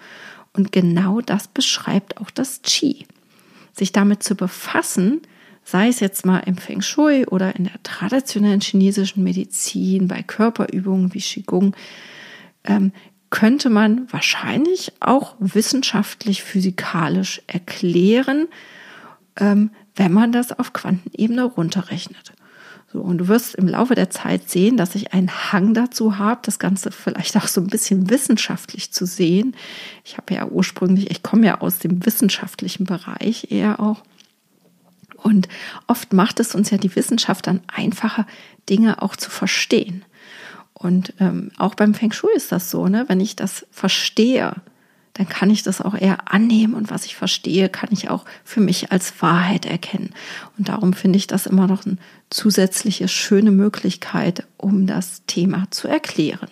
Und 0.56 0.72
genau 0.72 1.20
das 1.20 1.48
beschreibt 1.48 2.18
auch 2.18 2.30
das 2.30 2.62
Qi. 2.62 3.06
Sich 3.72 3.92
damit 3.92 4.22
zu 4.22 4.34
befassen, 4.34 5.20
sei 5.64 5.88
es 5.88 6.00
jetzt 6.00 6.24
mal 6.24 6.38
im 6.38 6.56
Feng 6.56 6.80
Shui 6.80 7.26
oder 7.26 7.54
in 7.56 7.64
der 7.64 7.82
traditionellen 7.82 8.60
chinesischen 8.60 9.22
Medizin, 9.22 10.08
bei 10.08 10.22
Körperübungen 10.22 11.12
wie 11.12 11.20
Qigong, 11.20 11.76
ähm, 12.64 12.92
könnte 13.28 13.68
man 13.68 14.10
wahrscheinlich 14.10 14.92
auch 15.00 15.34
wissenschaftlich, 15.40 16.42
physikalisch 16.42 17.42
erklären, 17.48 18.46
ähm, 19.36 19.70
wenn 19.94 20.12
man 20.12 20.32
das 20.32 20.58
auf 20.58 20.72
Quantenebene 20.72 21.44
runterrechnet. 21.44 22.32
So, 22.92 23.00
und 23.00 23.18
du 23.18 23.28
wirst 23.28 23.56
im 23.56 23.66
Laufe 23.66 23.94
der 23.94 24.10
Zeit 24.10 24.48
sehen, 24.48 24.76
dass 24.76 24.94
ich 24.94 25.12
einen 25.12 25.52
Hang 25.52 25.74
dazu 25.74 26.18
habe, 26.18 26.40
das 26.44 26.58
Ganze 26.58 26.92
vielleicht 26.92 27.36
auch 27.36 27.48
so 27.48 27.60
ein 27.60 27.66
bisschen 27.66 28.10
wissenschaftlich 28.10 28.92
zu 28.92 29.06
sehen. 29.06 29.56
Ich 30.04 30.16
habe 30.16 30.34
ja 30.34 30.46
ursprünglich, 30.46 31.10
ich 31.10 31.22
komme 31.22 31.46
ja 31.46 31.60
aus 31.60 31.78
dem 31.78 32.06
wissenschaftlichen 32.06 32.84
Bereich 32.84 33.50
eher 33.50 33.80
auch. 33.80 34.02
Und 35.16 35.48
oft 35.88 36.12
macht 36.12 36.38
es 36.38 36.54
uns 36.54 36.70
ja 36.70 36.78
die 36.78 36.94
Wissenschaft 36.94 37.48
dann 37.48 37.60
einfacher, 37.66 38.26
Dinge 38.68 39.02
auch 39.02 39.16
zu 39.16 39.30
verstehen. 39.30 40.04
Und 40.72 41.14
ähm, 41.18 41.50
auch 41.56 41.74
beim 41.74 41.94
Feng 41.94 42.12
Shui 42.12 42.30
ist 42.36 42.52
das 42.52 42.70
so, 42.70 42.86
ne? 42.86 43.06
Wenn 43.08 43.18
ich 43.18 43.34
das 43.34 43.66
verstehe, 43.70 44.54
dann 45.16 45.28
kann 45.28 45.48
ich 45.48 45.62
das 45.62 45.80
auch 45.80 45.94
eher 45.94 46.32
annehmen 46.32 46.74
und 46.74 46.90
was 46.90 47.06
ich 47.06 47.16
verstehe, 47.16 47.70
kann 47.70 47.88
ich 47.90 48.10
auch 48.10 48.26
für 48.44 48.60
mich 48.60 48.92
als 48.92 49.22
Wahrheit 49.22 49.64
erkennen. 49.64 50.10
Und 50.58 50.68
darum 50.68 50.92
finde 50.92 51.16
ich 51.16 51.26
das 51.26 51.46
immer 51.46 51.66
noch 51.66 51.86
eine 51.86 51.96
zusätzliche 52.28 53.08
schöne 53.08 53.50
Möglichkeit, 53.50 54.46
um 54.58 54.86
das 54.86 55.22
Thema 55.26 55.68
zu 55.70 55.88
erklären. 55.88 56.48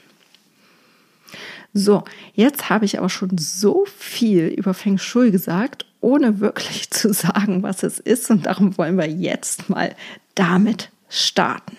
So, 1.74 2.04
jetzt 2.34 2.70
habe 2.70 2.84
ich 2.86 2.98
aber 2.98 3.10
schon 3.10 3.36
so 3.36 3.84
viel 3.98 4.46
über 4.46 4.72
Feng 4.72 4.96
Shui 4.96 5.30
gesagt 5.30 5.84
ohne 6.00 6.40
wirklich 6.40 6.90
zu 6.90 7.12
sagen, 7.12 7.62
was 7.62 7.82
es 7.82 7.98
ist. 7.98 8.30
Und 8.30 8.46
darum 8.46 8.78
wollen 8.78 8.96
wir 8.96 9.08
jetzt 9.08 9.68
mal 9.68 9.94
damit 10.34 10.90
starten. 11.08 11.76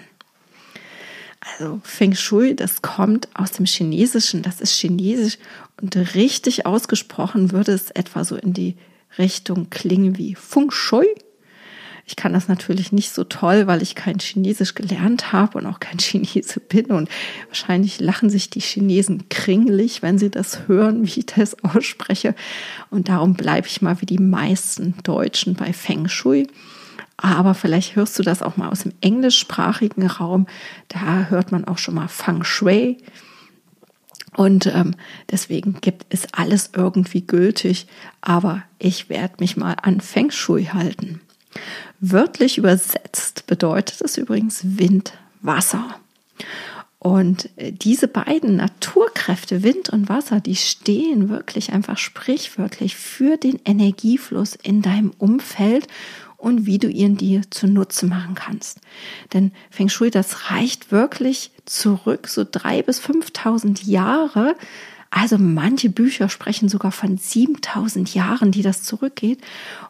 Also 1.40 1.80
Feng 1.84 2.16
Shui, 2.16 2.56
das 2.56 2.82
kommt 2.82 3.30
aus 3.36 3.52
dem 3.52 3.66
Chinesischen, 3.66 4.42
das 4.42 4.62
ist 4.62 4.74
Chinesisch 4.74 5.38
und 5.82 5.96
richtig 6.16 6.66
ausgesprochen 6.66 7.52
würde 7.52 7.74
es 7.74 7.92
etwa 7.92 8.24
so 8.24 8.36
in 8.36 8.54
die 8.54 8.76
Richtung 9.18 9.70
klingen 9.70 10.18
wie 10.18 10.36
Feng 10.36 10.72
Shui 10.72 11.08
ich 12.08 12.16
kann 12.16 12.34
das 12.34 12.48
natürlich 12.48 12.92
nicht 12.92 13.12
so 13.12 13.24
toll, 13.24 13.66
weil 13.66 13.82
ich 13.82 13.96
kein 13.96 14.20
Chinesisch 14.20 14.76
gelernt 14.76 15.34
habe 15.34 15.58
und 15.58 15.66
auch 15.66 15.80
kein 15.80 15.98
Chinese 16.00 16.60
bin. 16.60 16.88
Und 16.88 17.10
wahrscheinlich 17.48 18.00
lachen 18.00 18.30
sich 18.30 18.50
die 18.50 18.60
Chinesen 18.60 19.28
kringelig, 19.30 20.04
wenn 20.04 20.20
sie 20.20 20.30
das 20.30 20.68
hören, 20.68 21.08
wie 21.08 21.20
ich 21.20 21.26
das 21.26 21.64
ausspreche. 21.64 22.36
Und 22.92 23.10
darum 23.10 23.34
bleibe 23.34 23.68
ich 23.68 23.82
mal 23.82 24.00
wie 24.02 24.06
die 24.06 24.20
meisten 24.20 24.94
Deutschen 25.04 25.56
bei 25.56 25.74
Feng 25.74 26.08
Shui. 26.08 26.48
Aber 27.18 27.56
vielleicht 27.56 27.96
hörst 27.96 28.20
du 28.20 28.24
das 28.24 28.44
auch 28.44 28.58
mal 28.58 28.70
aus 28.70 28.84
dem 28.84 28.94
englischsprachigen 29.02 30.06
Raum. 30.06 30.48
Da 30.90 31.28
hört 31.30 31.52
man 31.52 31.66
auch 31.66 31.80
schon 31.80 31.96
mal 31.96 32.08
Feng 32.08 32.44
Shui. 32.44 32.98
Und 34.36 34.66
ähm, 34.68 34.96
deswegen 35.32 35.80
gibt 35.82 36.06
es 36.10 36.28
alles 36.34 36.72
irgendwie 36.76 37.26
gültig. 37.26 37.88
Aber 38.22 38.64
ich 38.80 39.10
werde 39.10 39.36
mich 39.40 39.58
mal 39.58 39.76
an 39.82 40.02
Feng 40.02 40.32
Shui 40.32 40.66
halten. 40.66 41.22
Wörtlich 42.00 42.58
übersetzt 42.58 43.48
bedeutet 43.48 44.02
es 44.02 44.18
übrigens 44.18 44.62
Wind, 44.78 45.14
Wasser. 45.42 45.96
Und 47.00 47.50
äh, 47.58 47.72
diese 47.72 48.08
beiden 48.08 48.58
Naturkräfte, 48.58 49.64
Wind 49.64 49.90
und 49.90 50.10
Wasser, 50.10 50.42
die 50.42 50.56
stehen 50.56 51.30
wirklich 51.30 51.72
einfach 51.72 51.98
sprichwörtlich 51.98 52.96
für 52.96 53.38
den 53.38 53.60
Energiefluss 53.64 54.56
in 54.56 54.82
deinem 54.82 55.12
Umfeld 55.18 55.88
und 56.46 56.68
wie 56.68 56.78
du 56.78 56.88
ihn 56.88 57.18
dir 57.18 57.42
zunutze 57.50 58.06
machen 58.06 58.36
kannst. 58.36 58.80
Denn 59.34 59.52
Feng 59.72 59.90
Shui, 59.90 60.12
das 60.12 60.52
reicht 60.52 60.92
wirklich 60.92 61.50
zurück, 61.66 62.28
so 62.28 62.46
drei 62.50 62.84
bis 62.84 63.02
5.000 63.02 63.88
Jahre 63.88 64.56
also 65.12 65.38
manche 65.38 65.90
Bücher 65.90 66.28
sprechen 66.28 66.68
sogar 66.68 66.92
von 66.92 67.18
7000 67.18 68.14
Jahren, 68.14 68.52
die 68.52 68.64
das 68.64 68.84
zurückgeht. 68.84 69.40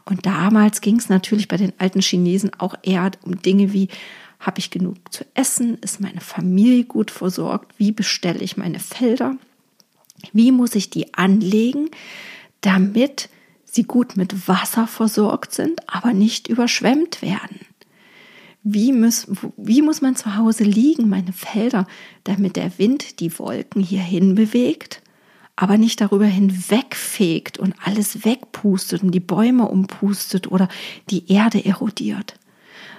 Und 0.05 0.27
damals 0.27 0.81
ging 0.81 0.97
es 0.97 1.09
natürlich 1.09 1.47
bei 1.47 1.57
den 1.57 1.73
alten 1.79 2.01
Chinesen 2.01 2.51
auch 2.59 2.75
eher 2.83 3.09
um 3.23 3.41
Dinge 3.41 3.73
wie, 3.73 3.89
habe 4.39 4.59
ich 4.59 4.69
genug 4.69 4.97
zu 5.11 5.25
essen? 5.33 5.79
Ist 5.79 5.99
meine 5.99 6.21
Familie 6.21 6.83
gut 6.83 7.09
versorgt? 7.09 7.73
Wie 7.79 7.91
bestelle 7.91 8.41
ich 8.41 8.55
meine 8.55 8.79
Felder? 8.79 9.35
Wie 10.31 10.51
muss 10.51 10.75
ich 10.75 10.91
die 10.91 11.15
anlegen, 11.15 11.89
damit 12.61 13.29
sie 13.75 13.83
gut 13.83 14.17
mit 14.17 14.47
Wasser 14.47 14.87
versorgt 14.87 15.53
sind, 15.53 15.81
aber 15.87 16.13
nicht 16.13 16.47
überschwemmt 16.47 17.21
werden? 17.21 17.59
wie 18.67 18.91
muss, 18.91 19.27
wie 19.57 19.83
muss 19.83 20.01
man 20.01 20.15
zu 20.15 20.35
Hause 20.35 20.63
liegen, 20.63 21.07
meine 21.07 21.33
Felder, 21.33 21.85
damit 22.23 22.55
der 22.55 22.79
Wind 22.79 23.19
die 23.19 23.37
Wolken 23.37 23.81
hierhin 23.81 24.33
bewegt, 24.33 25.03
aber 25.55 25.77
nicht 25.77 26.01
darüber 26.01 26.25
hinwegfegt 26.25 27.59
und 27.59 27.75
alles 27.83 28.25
wegpustet 28.25 29.03
und 29.03 29.11
die 29.11 29.19
Bäume 29.19 29.67
umpustet 29.67 30.51
oder 30.51 30.67
die 31.11 31.31
Erde 31.31 31.63
erodiert. 31.63 32.39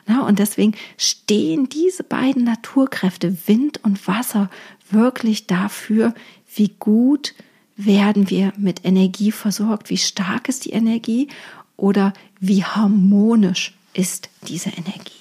Na, 0.06 0.25
und 0.25 0.38
deswegen 0.38 0.75
stehen 0.97 1.68
diese 1.68 2.04
beiden 2.04 2.45
Naturkräfte, 2.45 3.37
Wind 3.49 3.80
und 3.83 4.06
Wasser, 4.06 4.49
wirklich 4.88 5.49
dafür, 5.49 6.14
wie 6.54 6.76
gut 6.78 7.35
werden 7.76 8.30
wir 8.30 8.52
mit 8.56 8.85
Energie 8.85 9.33
versorgt, 9.33 9.90
wie 9.90 9.99
stark 9.99 10.49
ist 10.49 10.64
die 10.64 10.73
Energie 10.73 11.28
oder 11.76 12.12
wie 12.40 12.64
harmonisch 12.64 13.75
ist 13.92 14.30
diese 14.49 14.71
Energie. 14.71 15.12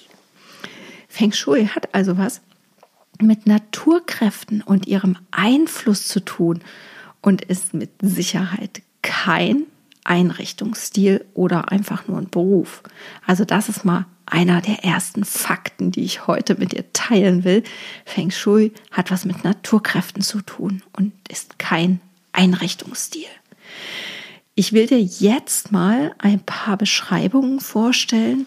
Feng 1.08 1.32
Shui 1.32 1.66
hat 1.66 1.94
also 1.94 2.18
was 2.18 2.40
mit 3.20 3.46
Naturkräften 3.46 4.62
und 4.62 4.86
ihrem 4.86 5.16
Einfluss 5.30 6.08
zu 6.08 6.20
tun 6.20 6.60
und 7.22 7.42
ist 7.42 7.72
mit 7.72 7.90
Sicherheit 8.00 8.82
kein 9.02 9.64
Einrichtungsstil 10.04 11.24
oder 11.34 11.72
einfach 11.72 12.06
nur 12.06 12.18
ein 12.18 12.30
Beruf. 12.30 12.82
Also 13.26 13.44
das 13.44 13.68
ist 13.68 13.84
mal 13.84 14.06
einer 14.26 14.60
der 14.60 14.84
ersten 14.84 15.24
Fakten, 15.24 15.90
die 15.90 16.04
ich 16.04 16.26
heute 16.26 16.56
mit 16.56 16.72
dir 16.72 16.84
teilen 16.92 17.44
will. 17.44 17.62
Feng 18.04 18.30
Shui 18.30 18.72
hat 18.90 19.10
was 19.10 19.24
mit 19.24 19.44
Naturkräften 19.44 20.22
zu 20.22 20.42
tun 20.42 20.82
und 20.96 21.12
ist 21.28 21.58
kein 21.58 22.00
Einrichtungsstil. 22.36 23.26
Ich 24.54 24.72
will 24.72 24.86
dir 24.86 25.00
jetzt 25.00 25.72
mal 25.72 26.14
ein 26.18 26.40
paar 26.40 26.76
Beschreibungen 26.76 27.60
vorstellen 27.60 28.46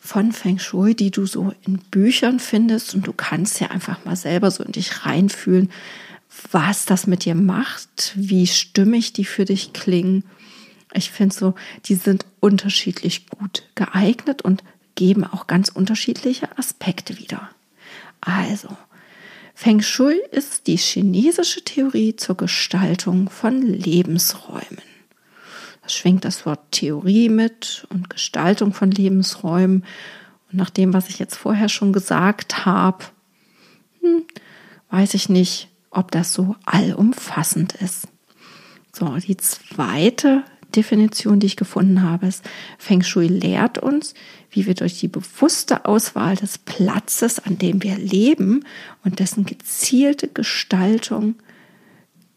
von 0.00 0.32
Feng 0.32 0.58
Shui, 0.58 0.94
die 0.94 1.10
du 1.10 1.26
so 1.26 1.52
in 1.66 1.78
Büchern 1.78 2.40
findest 2.40 2.94
und 2.94 3.06
du 3.06 3.12
kannst 3.12 3.60
ja 3.60 3.68
einfach 3.68 4.04
mal 4.04 4.16
selber 4.16 4.50
so 4.50 4.62
in 4.62 4.72
dich 4.72 5.04
reinfühlen, 5.04 5.70
was 6.52 6.86
das 6.86 7.06
mit 7.06 7.24
dir 7.24 7.34
macht, 7.34 8.12
wie 8.14 8.46
stimmig 8.46 9.12
die 9.12 9.24
für 9.24 9.44
dich 9.44 9.72
klingen. 9.72 10.24
Ich 10.92 11.10
finde 11.10 11.34
so, 11.34 11.54
die 11.86 11.94
sind 11.94 12.24
unterschiedlich 12.40 13.26
gut 13.26 13.64
geeignet 13.74 14.42
und 14.42 14.62
geben 14.94 15.24
auch 15.24 15.46
ganz 15.46 15.68
unterschiedliche 15.68 16.56
Aspekte 16.56 17.18
wieder. 17.18 17.50
Also, 18.20 18.68
Feng 19.60 19.82
Shui 19.82 20.20
ist 20.30 20.68
die 20.68 20.76
chinesische 20.76 21.64
Theorie 21.64 22.14
zur 22.14 22.36
Gestaltung 22.36 23.28
von 23.28 23.60
Lebensräumen. 23.60 24.80
Da 25.82 25.88
schwingt 25.88 26.24
das 26.24 26.46
Wort 26.46 26.70
Theorie 26.70 27.28
mit 27.28 27.84
und 27.90 28.08
Gestaltung 28.08 28.72
von 28.72 28.92
Lebensräumen. 28.92 29.84
Und 30.48 30.56
nach 30.56 30.70
dem, 30.70 30.94
was 30.94 31.08
ich 31.08 31.18
jetzt 31.18 31.34
vorher 31.34 31.68
schon 31.68 31.92
gesagt 31.92 32.66
habe, 32.66 33.06
hm, 34.00 34.22
weiß 34.90 35.14
ich 35.14 35.28
nicht, 35.28 35.70
ob 35.90 36.12
das 36.12 36.32
so 36.32 36.54
allumfassend 36.64 37.72
ist. 37.72 38.06
So, 38.92 39.16
die 39.16 39.38
zweite 39.38 40.44
Definition, 40.74 41.40
die 41.40 41.46
ich 41.46 41.56
gefunden 41.56 42.02
habe, 42.02 42.26
ist, 42.26 42.44
Feng 42.78 43.02
Shui 43.02 43.26
lehrt 43.26 43.78
uns, 43.78 44.14
wie 44.50 44.66
wir 44.66 44.74
durch 44.74 44.98
die 45.00 45.08
bewusste 45.08 45.84
Auswahl 45.84 46.36
des 46.36 46.58
Platzes, 46.58 47.38
an 47.38 47.58
dem 47.58 47.82
wir 47.82 47.96
leben 47.98 48.64
und 49.04 49.18
dessen 49.18 49.44
gezielte 49.44 50.28
Gestaltung 50.28 51.36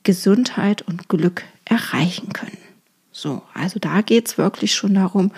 Gesundheit 0.03 0.81
und 0.81 1.09
Glück 1.09 1.43
erreichen 1.65 2.33
können. 2.33 2.57
So, 3.11 3.41
also 3.53 3.79
da 3.79 4.01
geht 4.01 4.27
es 4.27 4.37
wirklich 4.37 4.73
schon 4.73 4.95
darum, 4.95 5.31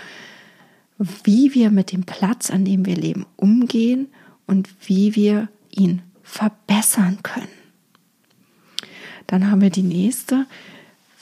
wie 1.23 1.53
wir 1.53 1.69
mit 1.69 1.91
dem 1.91 2.03
Platz, 2.03 2.49
an 2.49 2.65
dem 2.65 2.85
wir 2.85 2.95
leben, 2.95 3.25
umgehen 3.35 4.07
und 4.47 4.69
wie 4.87 5.15
wir 5.15 5.49
ihn 5.71 6.01
verbessern 6.21 7.19
können. 7.23 7.47
Dann 9.27 9.49
haben 9.49 9.61
wir 9.61 9.69
die 9.69 9.83
nächste, 9.83 10.45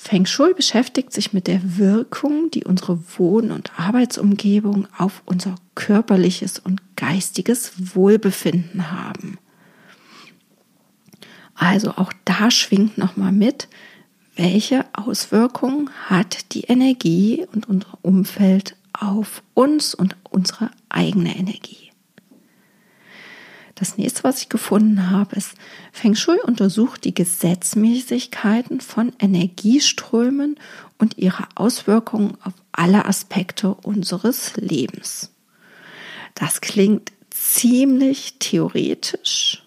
Feng 0.04 0.26
Shui 0.26 0.56
beschäftigt 0.56 1.14
sich 1.14 1.32
mit 1.32 1.46
der 1.46 1.78
Wirkung, 1.78 2.50
die 2.50 2.64
unsere 2.64 2.98
Wohn- 3.20 3.52
und 3.52 3.80
Arbeitsumgebung 3.80 4.88
auf 4.98 5.22
unser 5.28 5.54
körperliches 5.76 6.58
und 6.58 6.82
geistiges 6.96 7.96
Wohlbefinden 7.96 8.92
haben. 8.92 9.38
Also 11.54 11.92
auch 11.92 12.12
da 12.26 12.50
schwingt 12.50 12.98
nochmal 12.98 13.32
mit, 13.32 13.68
welche 14.36 14.86
Auswirkungen 14.94 15.92
hat 16.08 16.52
die 16.56 16.64
Energie 16.64 17.46
und 17.54 17.70
unser 17.70 18.00
Umfeld 18.02 18.76
auf 18.94 19.44
uns 19.54 19.94
und 19.94 20.16
unsere 20.32 20.72
eigene 20.90 21.38
Energie. 21.38 21.91
Das 23.82 23.98
nächste, 23.98 24.24
was 24.24 24.44
ich 24.44 24.50
gefunden 24.50 25.10
habe, 25.10 25.36
ist, 25.36 25.56
Feng 25.92 26.14
Shui 26.14 26.38
untersucht 26.46 27.04
die 27.04 27.16
Gesetzmäßigkeiten 27.16 28.80
von 28.80 29.12
Energieströmen 29.18 30.60
und 31.00 31.18
ihre 31.18 31.48
Auswirkungen 31.56 32.38
auf 32.44 32.54
alle 32.72 33.06
Aspekte 33.06 33.74
unseres 33.74 34.56
Lebens. 34.56 35.32
Das 36.36 36.62
klingt 36.62 37.12
ziemlich 37.32 38.36
theoretisch, 38.38 39.64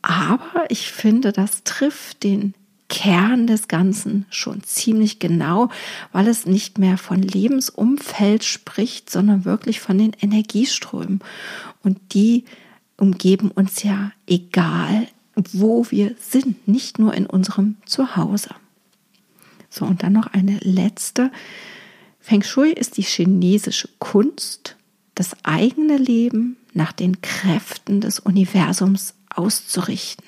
aber 0.00 0.64
ich 0.70 0.90
finde, 0.90 1.32
das 1.32 1.62
trifft 1.62 2.22
den 2.22 2.54
Kern 2.88 3.46
des 3.46 3.68
Ganzen 3.68 4.24
schon 4.30 4.62
ziemlich 4.62 5.18
genau, 5.18 5.68
weil 6.10 6.26
es 6.26 6.46
nicht 6.46 6.78
mehr 6.78 6.96
von 6.96 7.20
Lebensumfeld 7.20 8.44
spricht, 8.44 9.10
sondern 9.10 9.44
wirklich 9.44 9.80
von 9.80 9.98
den 9.98 10.12
Energieströmen. 10.22 11.20
Und 11.82 12.14
die 12.14 12.46
umgeben 12.96 13.50
uns 13.50 13.82
ja 13.82 14.12
egal, 14.26 15.08
wo 15.34 15.86
wir 15.90 16.14
sind, 16.18 16.66
nicht 16.66 16.98
nur 16.98 17.14
in 17.14 17.26
unserem 17.26 17.76
Zuhause. 17.84 18.50
So, 19.68 19.84
und 19.84 20.02
dann 20.02 20.14
noch 20.14 20.28
eine 20.28 20.58
letzte. 20.62 21.30
Feng 22.20 22.42
Shui 22.42 22.72
ist 22.72 22.96
die 22.96 23.02
chinesische 23.02 23.88
Kunst, 23.98 24.76
das 25.14 25.36
eigene 25.44 25.98
Leben 25.98 26.56
nach 26.72 26.92
den 26.92 27.20
Kräften 27.20 28.00
des 28.00 28.18
Universums 28.18 29.14
auszurichten. 29.34 30.24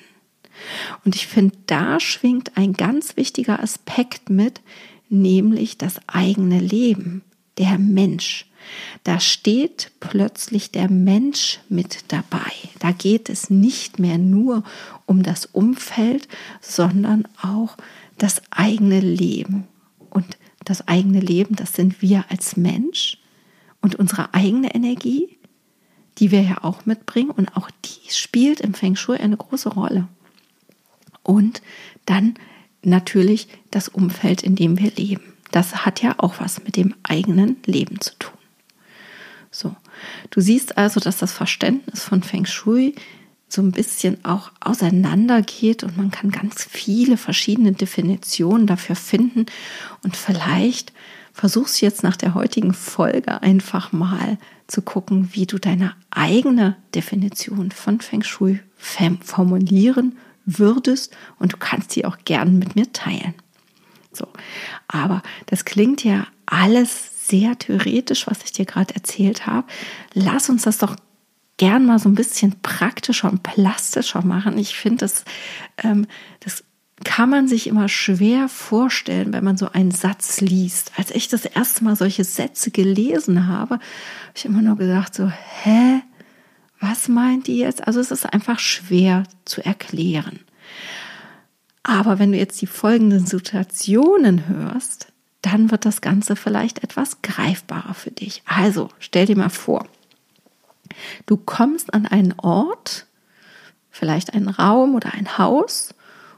Und 1.05 1.15
ich 1.15 1.27
finde, 1.27 1.55
da 1.67 1.99
schwingt 1.99 2.57
ein 2.57 2.73
ganz 2.73 3.17
wichtiger 3.17 3.61
Aspekt 3.61 4.29
mit, 4.29 4.61
nämlich 5.09 5.77
das 5.77 5.95
eigene 6.07 6.59
Leben, 6.59 7.23
der 7.57 7.77
Mensch. 7.77 8.48
Da 9.03 9.19
steht 9.19 9.91
plötzlich 9.99 10.71
der 10.71 10.89
Mensch 10.89 11.59
mit 11.69 12.11
dabei. 12.11 12.51
Da 12.79 12.91
geht 12.91 13.29
es 13.29 13.49
nicht 13.49 13.99
mehr 13.99 14.17
nur 14.17 14.63
um 15.05 15.23
das 15.23 15.45
Umfeld, 15.45 16.27
sondern 16.61 17.27
auch 17.41 17.77
das 18.17 18.41
eigene 18.51 18.99
Leben. 18.99 19.67
Und 20.09 20.37
das 20.65 20.87
eigene 20.87 21.19
Leben, 21.19 21.55
das 21.55 21.73
sind 21.73 22.01
wir 22.01 22.25
als 22.29 22.57
Mensch 22.57 23.17
und 23.81 23.95
unsere 23.95 24.33
eigene 24.33 24.73
Energie, 24.75 25.37
die 26.17 26.31
wir 26.31 26.41
ja 26.41 26.63
auch 26.63 26.85
mitbringen. 26.85 27.31
Und 27.31 27.55
auch 27.55 27.69
die 27.85 28.11
spielt 28.13 28.59
im 28.59 28.73
Feng 28.73 28.95
Shui 28.95 29.17
eine 29.17 29.37
große 29.37 29.69
Rolle. 29.69 30.07
Und 31.23 31.61
dann 32.05 32.35
natürlich 32.83 33.47
das 33.71 33.89
Umfeld, 33.89 34.43
in 34.43 34.55
dem 34.55 34.77
wir 34.79 34.91
leben. 34.91 35.33
Das 35.51 35.85
hat 35.85 36.01
ja 36.01 36.15
auch 36.17 36.39
was 36.39 36.63
mit 36.63 36.75
dem 36.75 36.93
eigenen 37.03 37.57
Leben 37.65 37.99
zu 38.01 38.13
tun. 38.19 38.38
So. 39.59 39.75
Du 40.29 40.39
siehst 40.39 40.77
also, 40.77 41.01
dass 41.01 41.17
das 41.17 41.33
Verständnis 41.33 42.01
von 42.01 42.23
Feng 42.23 42.45
Shui 42.45 42.95
so 43.49 43.61
ein 43.61 43.73
bisschen 43.73 44.23
auch 44.23 44.51
auseinandergeht 44.61 45.83
und 45.83 45.97
man 45.97 46.11
kann 46.11 46.31
ganz 46.31 46.63
viele 46.63 47.17
verschiedene 47.17 47.73
Definitionen 47.73 48.67
dafür 48.67 48.95
finden 48.95 49.47
und 50.03 50.15
vielleicht 50.15 50.93
versuchst 51.33 51.81
du 51.81 51.85
jetzt 51.85 52.03
nach 52.03 52.15
der 52.15 52.35
heutigen 52.35 52.73
Folge 52.73 53.41
einfach 53.41 53.91
mal 53.91 54.37
zu 54.67 54.81
gucken, 54.81 55.29
wie 55.33 55.45
du 55.45 55.57
deine 55.57 55.93
eigene 56.09 56.77
Definition 56.95 57.71
von 57.71 57.99
Feng 57.99 58.23
Shui 58.23 58.61
formulieren 58.77 60.17
würdest 60.45 61.13
und 61.37 61.53
du 61.53 61.57
kannst 61.57 61.91
sie 61.91 62.05
auch 62.05 62.17
gern 62.23 62.59
mit 62.59 62.77
mir 62.77 62.93
teilen. 62.93 63.33
So, 64.13 64.27
aber 64.87 65.21
das 65.47 65.65
klingt 65.65 66.03
ja 66.03 66.27
alles 66.45 67.08
sehr 67.29 67.57
theoretisch, 67.57 68.27
was 68.27 68.43
ich 68.43 68.51
dir 68.51 68.65
gerade 68.65 68.95
erzählt 68.95 69.45
habe. 69.45 69.67
Lass 70.13 70.49
uns 70.49 70.63
das 70.63 70.77
doch 70.77 70.95
gern 71.57 71.85
mal 71.85 71.99
so 71.99 72.09
ein 72.09 72.15
bisschen 72.15 72.55
praktischer 72.61 73.29
und 73.29 73.43
plastischer 73.43 74.23
machen. 74.23 74.57
Ich 74.57 74.75
finde, 74.75 74.99
das, 74.99 75.25
ähm, 75.77 76.07
das 76.39 76.63
kann 77.03 77.29
man 77.29 77.47
sich 77.47 77.67
immer 77.67 77.87
schwer 77.87 78.49
vorstellen, 78.49 79.31
wenn 79.33 79.43
man 79.43 79.57
so 79.57 79.71
einen 79.71 79.91
Satz 79.91 80.41
liest. 80.41 80.91
Als 80.97 81.11
ich 81.11 81.27
das 81.27 81.45
erste 81.45 81.83
Mal 81.83 81.95
solche 81.95 82.23
Sätze 82.23 82.71
gelesen 82.71 83.47
habe, 83.47 83.75
habe 83.75 83.83
ich 84.35 84.45
immer 84.45 84.61
nur 84.61 84.77
gedacht, 84.77 85.13
so, 85.13 85.29
hä? 85.29 86.01
Was 86.81 87.09
meint 87.09 87.47
die 87.47 87.57
jetzt? 87.57 87.85
Also 87.85 87.99
es 87.99 88.09
ist 88.09 88.25
einfach 88.25 88.59
schwer 88.59 89.23
zu 89.43 89.63
erklären. 89.65 90.39
Aber 91.83 92.19
wenn 92.19 92.31
du 92.31 92.37
jetzt 92.37 92.61
die 92.61 92.67
folgenden 92.67 93.25
Situationen 93.25 94.47
hörst, 94.47 95.08
dann 95.41 95.71
wird 95.71 95.85
das 95.85 96.01
Ganze 96.01 96.35
vielleicht 96.35 96.83
etwas 96.83 97.21
greifbarer 97.21 97.93
für 97.93 98.11
dich. 98.11 98.43
Also 98.45 98.89
stell 98.99 99.25
dir 99.25 99.37
mal 99.37 99.49
vor, 99.49 99.85
Du 101.25 101.37
kommst 101.37 101.93
an 101.93 102.05
einen 102.05 102.33
Ort, 102.39 103.05
vielleicht 103.89 104.33
einen 104.33 104.49
Raum 104.49 104.95
oder 104.95 105.13
ein 105.13 105.37
Haus 105.37 105.93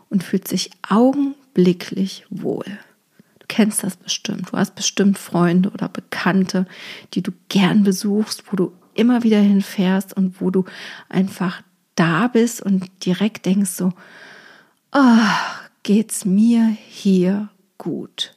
und 0.10 0.24
fühlst 0.24 0.52
dich 0.52 0.72
augenblicklich 0.88 2.26
wohl. 2.30 2.66
Du 3.40 3.46
kennst 3.48 3.84
das 3.84 3.98
bestimmt. 3.98 4.52
Du 4.52 4.58
hast 4.58 4.76
bestimmt 4.76 5.18
Freunde 5.18 5.70
oder 5.70 5.90
Bekannte, 5.90 6.66
die 7.14 7.22
du 7.22 7.32
gern 7.50 7.84
besuchst, 7.84 8.52
wo 8.52 8.56
du 8.56 8.74
immer 8.94 9.24
wieder 9.24 9.40
hinfährst 9.40 10.16
und 10.16 10.42
wo 10.42 10.50
du 10.50 10.66
einfach 11.10 11.62
da 11.96 12.28
bist 12.28 12.62
und 12.62 12.90
direkt 13.06 13.46
denkst 13.46 13.72
so, 13.72 13.94
oh, 14.94 15.18
geht's 15.84 16.26
mir 16.26 16.66
hier 16.66 17.50
gut. 17.78 18.34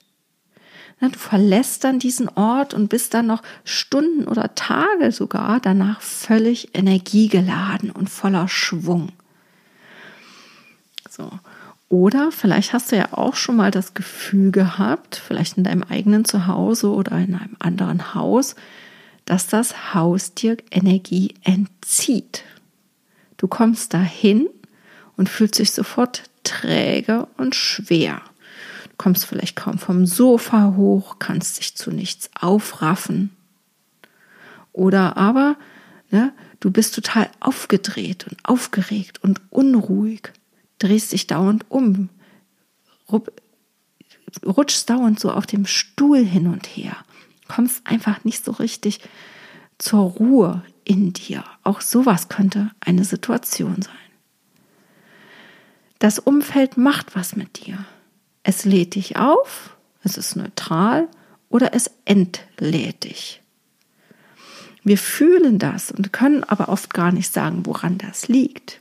Du 1.01 1.19
verlässt 1.19 1.85
dann 1.85 1.99
diesen 1.99 2.29
Ort 2.29 2.73
und 2.73 2.89
bist 2.89 3.13
dann 3.13 3.27
noch 3.27 3.43
Stunden 3.65 4.27
oder 4.27 4.55
Tage 4.55 5.13
sogar 5.13 5.61
danach 5.61 6.01
völlig 6.01 6.75
energiegeladen 6.75 7.91
und 7.91 8.09
voller 8.09 8.49
Schwung. 8.49 9.13
So. 11.11 11.31
Oder 11.91 12.33
vielleicht 12.33 12.73
hast 12.73 12.91
du 12.91 12.97
ja 12.97 13.13
auch 13.13 13.37
schon 13.37 13.57
mal 13.57 13.71
das 13.71 13.95
Gefühl 13.95 14.51
gehabt, 14.51 15.15
vielleicht 15.17 15.59
in 15.59 15.65
deinem 15.65 15.83
eigenen 15.83 16.25
Zuhause 16.25 16.91
oder 16.91 17.13
in 17.19 17.35
einem 17.35 17.57
anderen 17.59 18.15
Haus, 18.15 18.57
dass 19.27 19.47
das 19.47 19.95
Haus 19.95 20.35
dir 20.35 20.57
Energie 20.71 21.35
entzieht. 21.43 22.43
Du 23.37 23.47
kommst 23.47 23.95
dahin 23.95 24.49
und 25.17 25.29
fühlst 25.29 25.59
dich 25.59 25.71
sofort 25.71 26.25
träge 26.43 27.29
und 27.37 27.55
schwer. 27.55 28.23
Kommst 28.97 29.27
vielleicht 29.27 29.57
kaum 29.57 29.79
vom 29.79 30.07
Sofa 30.07 30.75
hoch, 30.77 31.19
kannst 31.19 31.59
dich 31.59 31.77
zu 31.77 31.91
nichts 31.91 32.31
aufraffen. 32.41 33.31
Oder 34.73 35.17
aber 35.17 35.57
ne, 36.11 36.33
du 36.61 36.71
bist 36.71 36.95
total 36.95 37.31
aufgedreht 37.41 38.27
und 38.29 38.39
aufgeregt 38.45 39.23
und 39.23 39.41
unruhig, 39.51 40.33
drehst 40.79 41.13
dich 41.13 41.27
dauernd 41.27 41.65
um, 41.69 42.09
rutschst 44.45 44.89
dauernd 44.89 45.21
so 45.21 45.31
auf 45.31 45.47
dem 45.47 45.67
Stuhl 45.67 46.25
hin 46.25 46.47
und 46.47 46.67
her, 46.67 46.97
kommst 47.49 47.87
einfach 47.87 48.25
nicht 48.25 48.45
so 48.45 48.53
richtig 48.53 49.01
zur 49.79 50.03
Ruhe 50.03 50.63
in 50.85 51.13
dir. 51.13 51.45
Auch 51.63 51.81
sowas 51.81 52.29
könnte 52.29 52.71
eine 52.81 53.05
Situation 53.05 53.83
sein. 53.83 53.95
Das 55.99 56.19
Umfeld 56.19 56.77
macht 56.77 57.17
was 57.17 57.37
mit 57.37 57.67
dir. 57.67 57.85
Es 58.45 58.65
lädt 58.65 58.95
dich 58.95 59.17
auf, 59.17 59.77
es 60.05 60.17
ist 60.17 60.37
neutral 60.37 61.09
oder 61.49 61.75
es 61.75 61.91
entlädt 62.05 63.05
dich. 63.05 63.43
Wir 64.85 64.99
fühlen 64.99 65.59
das 65.59 65.91
und 65.91 66.13
können 66.13 66.45
aber 66.45 66.69
oft 66.69 66.93
gar 66.93 67.11
nicht 67.11 67.33
sagen, 67.33 67.65
woran 67.65 67.97
das 67.97 68.29
liegt. 68.29 68.81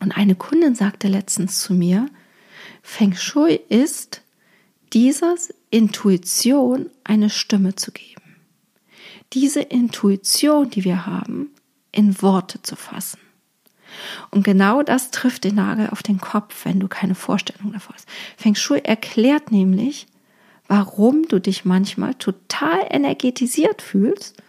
Und 0.00 0.12
eine 0.12 0.36
Kundin 0.36 0.76
sagte 0.76 1.08
letztens 1.08 1.60
zu 1.60 1.74
mir, 1.74 2.08
Feng 2.82 3.14
Shui 3.14 3.60
ist, 3.68 4.22
dieser 4.92 5.34
Intuition 5.70 6.90
eine 7.04 7.28
Stimme 7.28 7.74
zu 7.74 7.90
geben. 7.90 8.36
Diese 9.32 9.60
Intuition, 9.60 10.70
die 10.70 10.84
wir 10.84 11.06
haben, 11.06 11.50
in 11.92 12.22
Worte 12.22 12.62
zu 12.62 12.76
fassen. 12.76 13.20
Und 14.30 14.44
genau 14.44 14.82
das 14.82 15.10
trifft 15.10 15.44
den 15.44 15.56
Nagel 15.56 15.90
auf 15.90 16.02
den 16.02 16.20
Kopf, 16.20 16.64
wenn 16.64 16.80
du 16.80 16.88
keine 16.88 17.14
Vorstellung 17.14 17.72
davor 17.72 17.94
hast. 17.94 18.08
Feng 18.36 18.54
Shui 18.54 18.78
erklärt 18.78 19.50
nämlich, 19.52 20.06
warum 20.68 21.26
du 21.28 21.40
dich 21.40 21.64
manchmal 21.64 22.14
total 22.14 22.86
energetisiert 22.90 23.82
fühlst 23.82 24.40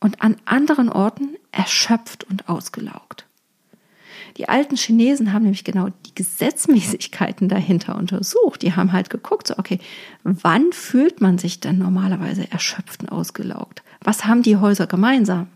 und 0.00 0.22
an 0.22 0.36
anderen 0.44 0.88
Orten 0.88 1.36
erschöpft 1.52 2.24
und 2.24 2.48
ausgelaugt. 2.48 3.26
Die 4.38 4.48
alten 4.48 4.76
Chinesen 4.76 5.32
haben 5.32 5.42
nämlich 5.42 5.64
genau 5.64 5.88
die 6.06 6.14
Gesetzmäßigkeiten 6.14 7.48
dahinter 7.48 7.96
untersucht. 7.96 8.62
Die 8.62 8.74
haben 8.74 8.92
halt 8.92 9.10
geguckt, 9.10 9.48
so, 9.48 9.58
okay, 9.58 9.80
wann 10.22 10.72
fühlt 10.72 11.20
man 11.20 11.38
sich 11.38 11.60
denn 11.60 11.78
normalerweise 11.78 12.50
erschöpft 12.50 13.02
und 13.02 13.10
ausgelaugt? 13.10 13.82
Was 14.00 14.26
haben 14.26 14.42
die 14.42 14.56
Häuser 14.56 14.86
gemeinsam? 14.86 15.48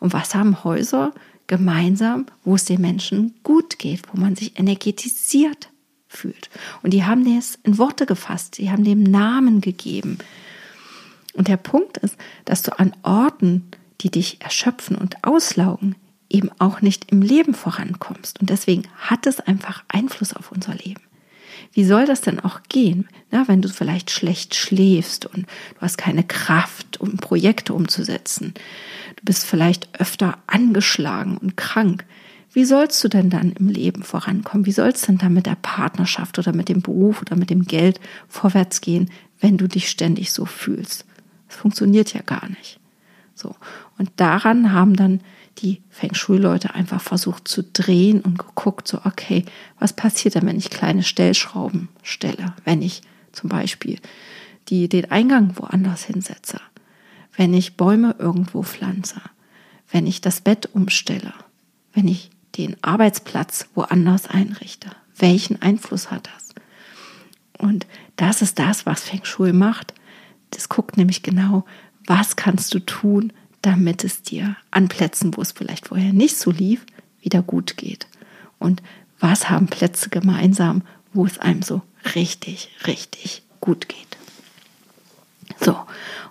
Und 0.00 0.12
was 0.12 0.34
haben 0.34 0.64
Häuser 0.64 1.12
gemeinsam, 1.46 2.26
wo 2.44 2.54
es 2.54 2.64
den 2.64 2.80
Menschen 2.80 3.34
gut 3.42 3.78
geht, 3.78 4.02
wo 4.12 4.18
man 4.18 4.36
sich 4.36 4.58
energetisiert 4.58 5.68
fühlt. 6.08 6.48
Und 6.82 6.92
die 6.92 7.04
haben 7.04 7.24
das 7.36 7.58
in 7.62 7.78
Worte 7.78 8.06
gefasst, 8.06 8.58
die 8.58 8.70
haben 8.70 8.84
dem 8.84 9.02
Namen 9.02 9.60
gegeben. 9.60 10.18
Und 11.34 11.48
der 11.48 11.56
Punkt 11.56 11.98
ist, 11.98 12.16
dass 12.44 12.62
du 12.62 12.78
an 12.78 12.94
Orten, 13.02 13.68
die 14.00 14.10
dich 14.10 14.40
erschöpfen 14.40 14.96
und 14.96 15.24
auslaugen, 15.24 15.96
eben 16.30 16.50
auch 16.58 16.80
nicht 16.80 17.10
im 17.10 17.22
Leben 17.22 17.54
vorankommst. 17.54 18.40
Und 18.40 18.50
deswegen 18.50 18.84
hat 18.96 19.26
es 19.26 19.40
einfach 19.40 19.84
Einfluss 19.88 20.32
auf 20.32 20.52
unser 20.52 20.74
Leben. 20.74 21.02
Wie 21.72 21.84
soll 21.84 22.06
das 22.06 22.20
denn 22.20 22.40
auch 22.40 22.60
gehen, 22.68 23.08
na, 23.30 23.48
wenn 23.48 23.62
du 23.62 23.68
vielleicht 23.68 24.10
schlecht 24.10 24.54
schläfst 24.54 25.26
und 25.26 25.46
du 25.46 25.80
hast 25.80 25.98
keine 25.98 26.24
Kraft, 26.24 27.00
um 27.00 27.16
Projekte 27.16 27.74
umzusetzen? 27.74 28.54
Du 29.16 29.24
bist 29.24 29.44
vielleicht 29.44 29.88
öfter 30.00 30.38
angeschlagen 30.46 31.36
und 31.36 31.56
krank. 31.56 32.04
Wie 32.52 32.64
sollst 32.64 33.02
du 33.02 33.08
denn 33.08 33.30
dann 33.30 33.52
im 33.52 33.68
Leben 33.68 34.04
vorankommen? 34.04 34.66
Wie 34.66 34.72
sollst 34.72 35.02
du 35.02 35.06
denn 35.08 35.18
dann 35.18 35.34
mit 35.34 35.46
der 35.46 35.56
Partnerschaft 35.60 36.38
oder 36.38 36.52
mit 36.52 36.68
dem 36.68 36.82
Beruf 36.82 37.20
oder 37.20 37.34
mit 37.34 37.50
dem 37.50 37.64
Geld 37.64 37.98
vorwärts 38.28 38.80
gehen, 38.80 39.10
wenn 39.40 39.58
du 39.58 39.66
dich 39.66 39.88
ständig 39.88 40.32
so 40.32 40.46
fühlst? 40.46 41.04
Das 41.48 41.56
funktioniert 41.56 42.14
ja 42.14 42.22
gar 42.22 42.48
nicht. 42.48 42.78
So. 43.34 43.56
Und 43.98 44.10
daran 44.16 44.72
haben 44.72 44.94
dann 44.94 45.20
die 45.58 45.82
Feng 45.90 46.14
Shui-Leute 46.14 46.74
einfach 46.74 47.00
versucht 47.00 47.48
zu 47.48 47.62
drehen 47.62 48.20
und 48.20 48.38
geguckt, 48.38 48.88
so, 48.88 49.00
okay, 49.04 49.44
was 49.78 49.92
passiert 49.92 50.34
denn, 50.34 50.46
wenn 50.46 50.58
ich 50.58 50.70
kleine 50.70 51.02
Stellschrauben 51.02 51.88
stelle? 52.02 52.54
Wenn 52.64 52.82
ich 52.82 53.02
zum 53.32 53.48
Beispiel 53.48 53.98
die, 54.68 54.88
den 54.88 55.10
Eingang 55.10 55.56
woanders 55.56 56.04
hinsetze? 56.04 56.60
Wenn 57.36 57.54
ich 57.54 57.76
Bäume 57.76 58.16
irgendwo 58.18 58.62
pflanze? 58.62 59.20
Wenn 59.90 60.06
ich 60.06 60.20
das 60.20 60.40
Bett 60.40 60.70
umstelle? 60.72 61.32
Wenn 61.92 62.08
ich 62.08 62.30
den 62.56 62.76
Arbeitsplatz 62.82 63.68
woanders 63.74 64.26
einrichte? 64.26 64.90
Welchen 65.16 65.62
Einfluss 65.62 66.10
hat 66.10 66.28
das? 66.34 66.54
Und 67.58 67.86
das 68.16 68.42
ist 68.42 68.58
das, 68.58 68.86
was 68.86 69.02
Feng 69.02 69.24
Shui 69.24 69.52
macht. 69.52 69.94
Das 70.50 70.68
guckt 70.68 70.96
nämlich 70.96 71.22
genau, 71.22 71.64
was 72.06 72.36
kannst 72.36 72.74
du 72.74 72.80
tun, 72.80 73.32
damit 73.64 74.04
es 74.04 74.22
dir 74.22 74.56
an 74.70 74.88
Plätzen, 74.88 75.36
wo 75.36 75.42
es 75.42 75.52
vielleicht 75.52 75.88
vorher 75.88 76.12
nicht 76.12 76.36
so 76.36 76.50
lief, 76.50 76.84
wieder 77.20 77.42
gut 77.42 77.76
geht. 77.76 78.06
Und 78.58 78.82
was 79.18 79.48
haben 79.48 79.68
Plätze 79.68 80.10
gemeinsam, 80.10 80.82
wo 81.14 81.24
es 81.24 81.38
einem 81.38 81.62
so 81.62 81.80
richtig, 82.14 82.68
richtig 82.86 83.42
gut 83.60 83.88
geht. 83.88 84.18
So, 85.60 85.78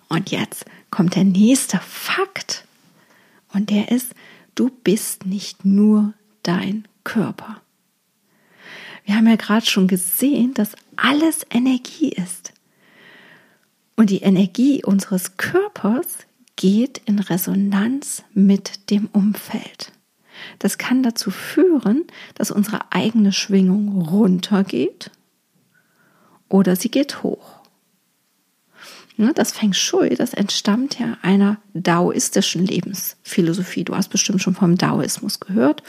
und 0.10 0.30
jetzt 0.30 0.66
kommt 0.92 1.16
der 1.16 1.24
nächste 1.24 1.80
Fakt. 1.80 2.66
Und 3.52 3.72
der 3.72 3.90
ist, 3.90 4.14
du 4.54 4.70
bist 4.84 5.26
nicht 5.26 5.66
nur 5.66 6.14
dein 6.44 6.88
Körper. 7.04 7.62
Wir 9.06 9.16
haben 9.16 9.28
ja 9.28 9.36
gerade 9.36 9.66
schon 9.66 9.88
gesehen, 9.88 10.54
dass 10.54 10.76
alles 10.96 11.46
Energie 11.50 12.10
ist. 12.10 12.54
Und 13.96 14.12
die 14.12 14.22
Energie 14.22 14.84
unseres 14.84 15.38
Körpers 15.38 16.20
geht 16.64 17.02
in 17.04 17.20
Resonanz 17.20 18.24
mit 18.34 18.90
dem 18.90 19.10
Umfeld. 19.12 19.92
Das 20.60 20.78
kann 20.78 21.04
dazu 21.04 21.30
führen, 21.30 22.06
dass 22.36 22.52
unsere 22.52 22.94
eigene 22.94 23.34
Schwingung 23.34 24.02
runtergeht 24.02 25.12
oder 26.48 26.78
sie 26.78 26.90
geht 26.90 27.22
hoch. 27.22 27.60
Das 29.18 29.52
Feng 29.52 29.74
Shui, 29.74 30.16
das 30.16 30.34
entstammt 30.34 30.98
ja 31.00 31.18
einer 31.22 31.58
daoistischen 31.74 32.66
Lebensphilosophie. 32.66 33.84
Du 33.84 33.94
hast 33.94 34.08
bestimmt 34.08 34.42
schon 34.42 34.56
vom 34.56 34.78
Daoismus 34.78 35.42
gehört. 35.42 35.84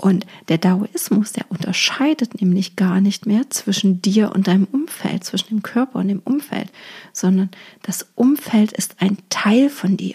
Und 0.00 0.24
der 0.48 0.56
Daoismus, 0.56 1.32
der 1.32 1.44
unterscheidet 1.50 2.40
nämlich 2.40 2.74
gar 2.74 3.02
nicht 3.02 3.26
mehr 3.26 3.50
zwischen 3.50 4.00
dir 4.00 4.32
und 4.34 4.48
deinem 4.48 4.64
Umfeld, 4.64 5.24
zwischen 5.24 5.48
dem 5.48 5.62
Körper 5.62 5.98
und 5.98 6.08
dem 6.08 6.20
Umfeld, 6.20 6.72
sondern 7.12 7.50
das 7.82 8.06
Umfeld 8.14 8.72
ist 8.72 9.02
ein 9.02 9.18
Teil 9.28 9.68
von 9.68 9.98
dir, 9.98 10.14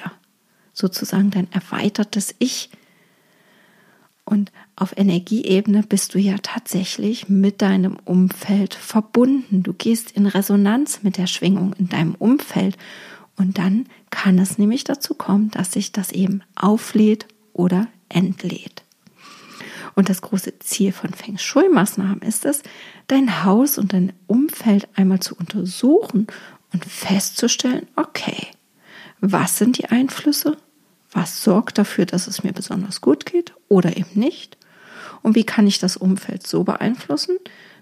sozusagen 0.73 1.29
dein 1.29 1.51
erweitertes 1.51 2.33
Ich. 2.39 2.71
Und 4.23 4.51
auf 4.75 4.97
Energieebene 4.97 5.83
bist 5.83 6.15
du 6.15 6.19
ja 6.19 6.37
tatsächlich 6.41 7.29
mit 7.29 7.61
deinem 7.61 7.97
Umfeld 8.05 8.73
verbunden. 8.73 9.61
Du 9.61 9.73
gehst 9.73 10.09
in 10.09 10.25
Resonanz 10.25 11.03
mit 11.03 11.17
der 11.17 11.27
Schwingung 11.27 11.73
in 11.73 11.89
deinem 11.89 12.15
Umfeld 12.15 12.75
und 13.37 13.59
dann 13.59 13.85
kann 14.09 14.39
es 14.39 14.57
nämlich 14.57 14.83
dazu 14.83 15.13
kommen, 15.13 15.51
dass 15.51 15.73
sich 15.73 15.91
das 15.91 16.11
eben 16.11 16.41
auflädt 16.55 17.27
oder 17.53 17.87
entlädt. 18.09 18.84
Und 19.95 20.10
das 20.10 20.21
große 20.21 20.60
Ziel 20.60 20.91
von 20.91 21.13
Feng 21.13 21.38
Shui-Maßnahmen 21.38 22.21
ist 22.21 22.45
es, 22.45 22.63
dein 23.08 23.43
Haus 23.45 23.77
und 23.77 23.93
dein 23.93 24.12
Umfeld 24.27 24.89
einmal 24.95 25.21
zu 25.21 25.36
untersuchen 25.36 26.27
und 26.73 26.86
festzustellen, 26.86 27.88
okay, 27.95 28.47
was 29.21 29.58
sind 29.58 29.77
die 29.77 29.86
Einflüsse? 29.86 30.58
Was 31.12 31.43
sorgt 31.43 31.77
dafür, 31.77 32.05
dass 32.05 32.27
es 32.27 32.43
mir 32.43 32.51
besonders 32.51 32.99
gut 32.99 33.25
geht 33.25 33.53
oder 33.69 33.95
eben 33.95 34.19
nicht? 34.19 34.58
Und 35.21 35.36
wie 35.36 35.45
kann 35.45 35.65
ich 35.65 35.79
das 35.79 35.95
Umfeld 35.95 36.45
so 36.45 36.65
beeinflussen, 36.65 37.38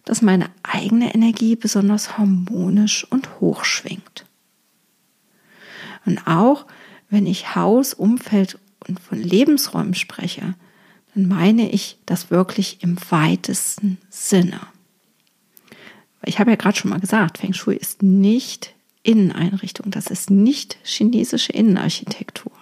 dass 0.05 0.21
meine 0.21 0.49
eigene 0.61 1.15
Energie 1.15 1.55
besonders 1.55 2.17
harmonisch 2.19 3.07
und 3.09 3.39
hoch 3.39 3.65
schwingt? 3.65 4.25
Und 6.05 6.27
auch 6.27 6.67
wenn 7.09 7.25
ich 7.25 7.55
Haus, 7.55 7.93
Umfeld 7.93 8.59
und 8.87 8.99
von 8.99 9.17
Lebensräumen 9.17 9.95
spreche, 9.95 10.53
dann 11.13 11.27
meine 11.27 11.69
ich 11.69 11.97
das 12.05 12.31
wirklich 12.31 12.81
im 12.81 12.97
weitesten 13.09 13.97
Sinne. 14.09 14.59
Ich 16.25 16.39
habe 16.39 16.51
ja 16.51 16.55
gerade 16.55 16.77
schon 16.77 16.89
mal 16.89 16.99
gesagt, 16.99 17.37
Feng 17.37 17.53
Shui 17.53 17.75
ist 17.75 18.01
nicht 18.01 18.73
Inneneinrichtung, 19.03 19.91
das 19.91 20.07
ist 20.07 20.29
nicht 20.29 20.77
chinesische 20.83 21.51
Innenarchitektur. 21.51 22.53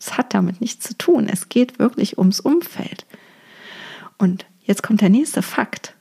Es 0.00 0.16
hat 0.16 0.34
damit 0.34 0.60
nichts 0.60 0.86
zu 0.86 0.96
tun. 0.96 1.28
Es 1.28 1.48
geht 1.48 1.78
wirklich 1.78 2.18
ums 2.18 2.40
Umfeld. 2.40 3.06
Und 4.18 4.46
jetzt 4.62 4.82
kommt 4.82 5.00
der 5.00 5.08
nächste 5.08 5.42
Fakt. 5.42 5.94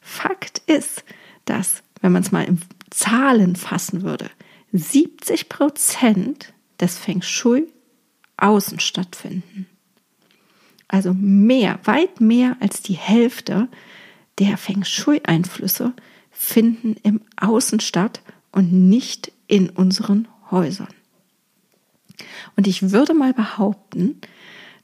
Fakt 0.00 0.62
ist, 0.66 1.04
dass, 1.44 1.82
wenn 2.00 2.12
man 2.12 2.22
es 2.22 2.32
mal 2.32 2.44
in 2.44 2.60
Zahlen 2.90 3.56
fassen 3.56 4.02
würde, 4.02 4.30
70 4.72 5.48
Prozent 5.48 6.52
des 6.80 6.98
Feng 6.98 7.22
Shui 7.22 7.68
außen 8.36 8.80
stattfinden. 8.80 9.66
Also 10.92 11.14
mehr, 11.14 11.78
weit 11.84 12.20
mehr 12.20 12.56
als 12.58 12.82
die 12.82 12.94
Hälfte 12.94 13.68
der 14.40 14.56
Feng 14.56 14.82
Shui-Einflüsse 14.82 15.92
finden 16.32 16.96
im 17.04 17.20
Außen 17.36 17.78
statt 17.78 18.22
und 18.50 18.72
nicht 18.72 19.30
in 19.46 19.70
unseren 19.70 20.26
Häusern. 20.50 20.88
Und 22.56 22.66
ich 22.66 22.90
würde 22.90 23.14
mal 23.14 23.32
behaupten, 23.32 24.20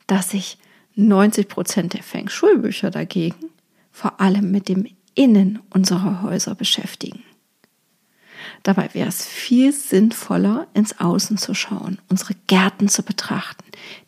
dass 0.07 0.31
sich 0.31 0.59
90 0.95 1.49
Prozent 1.49 1.95
der 1.95 2.05
Feng 2.05 2.29
Shui-Bücher 2.29 2.93
dagegen 2.93 3.51
vor 3.91 4.21
allem 4.21 4.53
mit 4.53 4.69
dem 4.69 4.87
Innen 5.17 5.59
unserer 5.71 6.23
Häuser 6.23 6.55
beschäftigen. 6.55 7.25
Dabei 8.67 8.89
wäre 8.95 9.09
es 9.09 9.25
viel 9.25 9.73
sinnvoller, 9.73 10.67
ins 10.75 10.99
Außen 10.99 11.39
zu 11.39 11.55
schauen, 11.55 11.99
unsere 12.09 12.35
Gärten 12.49 12.89
zu 12.89 13.05
betrachten, 13.05 13.63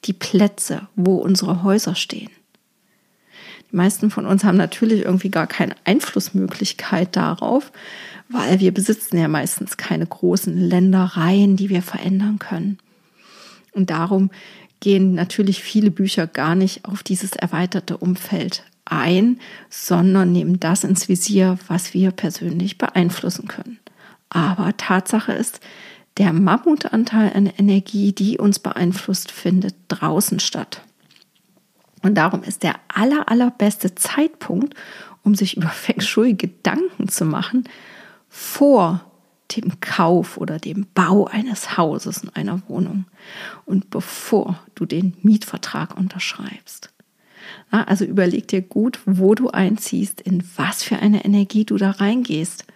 die 0.04 0.12
Plätze, 0.12 0.88
wo 0.96 1.14
unsere 1.18 1.62
Häuser 1.62 1.94
stehen. 1.94 2.30
Die 3.70 3.76
meisten 3.76 4.10
von 4.10 4.26
uns 4.26 4.42
haben 4.42 4.56
natürlich 4.56 5.04
irgendwie 5.04 5.30
gar 5.30 5.46
keine 5.46 5.76
Einflussmöglichkeit 5.84 7.14
darauf, 7.14 7.70
weil 8.28 8.58
wir 8.58 8.74
besitzen 8.74 9.18
ja 9.18 9.28
meistens 9.28 9.76
keine 9.76 10.06
großen 10.06 10.58
Ländereien, 10.58 11.54
die 11.54 11.68
wir 11.68 11.82
verändern 11.82 12.40
können. 12.40 12.78
Und 13.70 13.90
darum 13.90 14.28
gehen 14.80 15.14
natürlich 15.14 15.62
viele 15.62 15.92
Bücher 15.92 16.26
gar 16.26 16.56
nicht 16.56 16.84
auf 16.84 17.04
dieses 17.04 17.30
erweiterte 17.30 17.96
Umfeld 17.96 18.64
ein, 18.86 19.38
sondern 19.70 20.32
nehmen 20.32 20.58
das 20.58 20.82
ins 20.82 21.08
Visier, 21.08 21.58
was 21.68 21.94
wir 21.94 22.10
persönlich 22.10 22.76
beeinflussen 22.76 23.46
können. 23.46 23.78
Aber 24.30 24.76
Tatsache 24.76 25.32
ist, 25.32 25.60
der 26.18 26.32
Mammutanteil 26.32 27.32
an 27.32 27.46
Energie, 27.46 28.12
die 28.12 28.38
uns 28.38 28.58
beeinflusst, 28.58 29.30
findet 29.30 29.76
draußen 29.88 30.40
statt. 30.40 30.82
Und 32.02 32.16
darum 32.16 32.42
ist 32.42 32.62
der 32.62 32.74
aller, 32.88 33.28
allerbeste 33.28 33.94
Zeitpunkt, 33.94 34.74
um 35.22 35.34
sich 35.34 35.56
über 35.56 35.68
Feng 35.68 36.00
Shui 36.00 36.34
Gedanken 36.34 37.08
zu 37.08 37.24
machen, 37.24 37.64
vor 38.28 39.04
dem 39.56 39.80
Kauf 39.80 40.36
oder 40.36 40.58
dem 40.58 40.86
Bau 40.92 41.26
eines 41.26 41.78
Hauses 41.78 42.22
und 42.22 42.36
einer 42.36 42.60
Wohnung 42.68 43.06
und 43.64 43.88
bevor 43.88 44.60
du 44.74 44.84
den 44.84 45.16
Mietvertrag 45.22 45.96
unterschreibst. 45.96 46.92
also 47.70 48.04
überleg 48.04 48.46
dir 48.48 48.60
gut, 48.60 49.00
wo 49.06 49.34
du 49.34 49.48
einziehst, 49.48 50.20
in 50.20 50.44
was 50.56 50.82
für 50.82 50.98
eine 50.98 51.24
Energie 51.24 51.64
du 51.64 51.78
da 51.78 51.92
reingehst– 51.92 52.66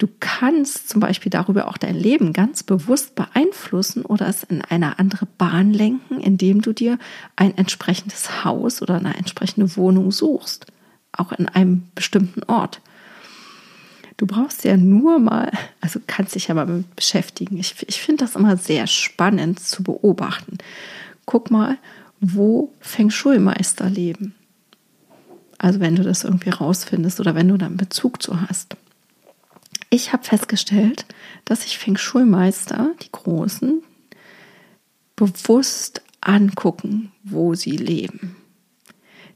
Du 0.00 0.08
kannst 0.18 0.88
zum 0.88 0.98
Beispiel 0.98 1.28
darüber 1.28 1.68
auch 1.68 1.76
dein 1.76 1.94
Leben 1.94 2.32
ganz 2.32 2.62
bewusst 2.62 3.14
beeinflussen 3.16 4.02
oder 4.02 4.26
es 4.28 4.42
in 4.42 4.62
eine 4.62 4.98
andere 4.98 5.26
Bahn 5.26 5.74
lenken, 5.74 6.20
indem 6.20 6.62
du 6.62 6.72
dir 6.72 6.98
ein 7.36 7.54
entsprechendes 7.58 8.42
Haus 8.42 8.80
oder 8.80 8.94
eine 8.94 9.14
entsprechende 9.18 9.76
Wohnung 9.76 10.10
suchst, 10.10 10.64
auch 11.12 11.32
in 11.32 11.48
einem 11.48 11.82
bestimmten 11.94 12.42
Ort. 12.44 12.80
Du 14.16 14.26
brauchst 14.26 14.64
ja 14.64 14.78
nur 14.78 15.18
mal, 15.18 15.52
also 15.82 16.00
kannst 16.06 16.34
dich 16.34 16.48
ja 16.48 16.54
mal 16.54 16.64
damit 16.64 16.96
beschäftigen. 16.96 17.58
Ich, 17.58 17.74
ich 17.86 18.00
finde 18.00 18.24
das 18.24 18.36
immer 18.36 18.56
sehr 18.56 18.86
spannend 18.86 19.60
zu 19.60 19.82
beobachten. 19.82 20.56
Guck 21.26 21.50
mal, 21.50 21.76
wo 22.20 22.72
Feng 22.80 23.10
Shui-Meister 23.10 23.90
leben. 23.90 24.34
Also 25.58 25.78
wenn 25.78 25.94
du 25.94 26.02
das 26.02 26.24
irgendwie 26.24 26.48
rausfindest 26.48 27.20
oder 27.20 27.34
wenn 27.34 27.48
du 27.48 27.58
da 27.58 27.66
einen 27.66 27.76
Bezug 27.76 28.22
zu 28.22 28.40
hast. 28.40 28.76
Ich 29.92 30.12
habe 30.12 30.22
festgestellt, 30.22 31.04
dass 31.44 31.62
sich 31.62 31.78
Feng 31.78 31.96
Shui-Meister, 31.96 32.92
die 33.02 33.10
Großen, 33.10 33.82
bewusst 35.16 36.02
angucken, 36.20 37.10
wo 37.24 37.54
sie 37.54 37.76
leben. 37.76 38.36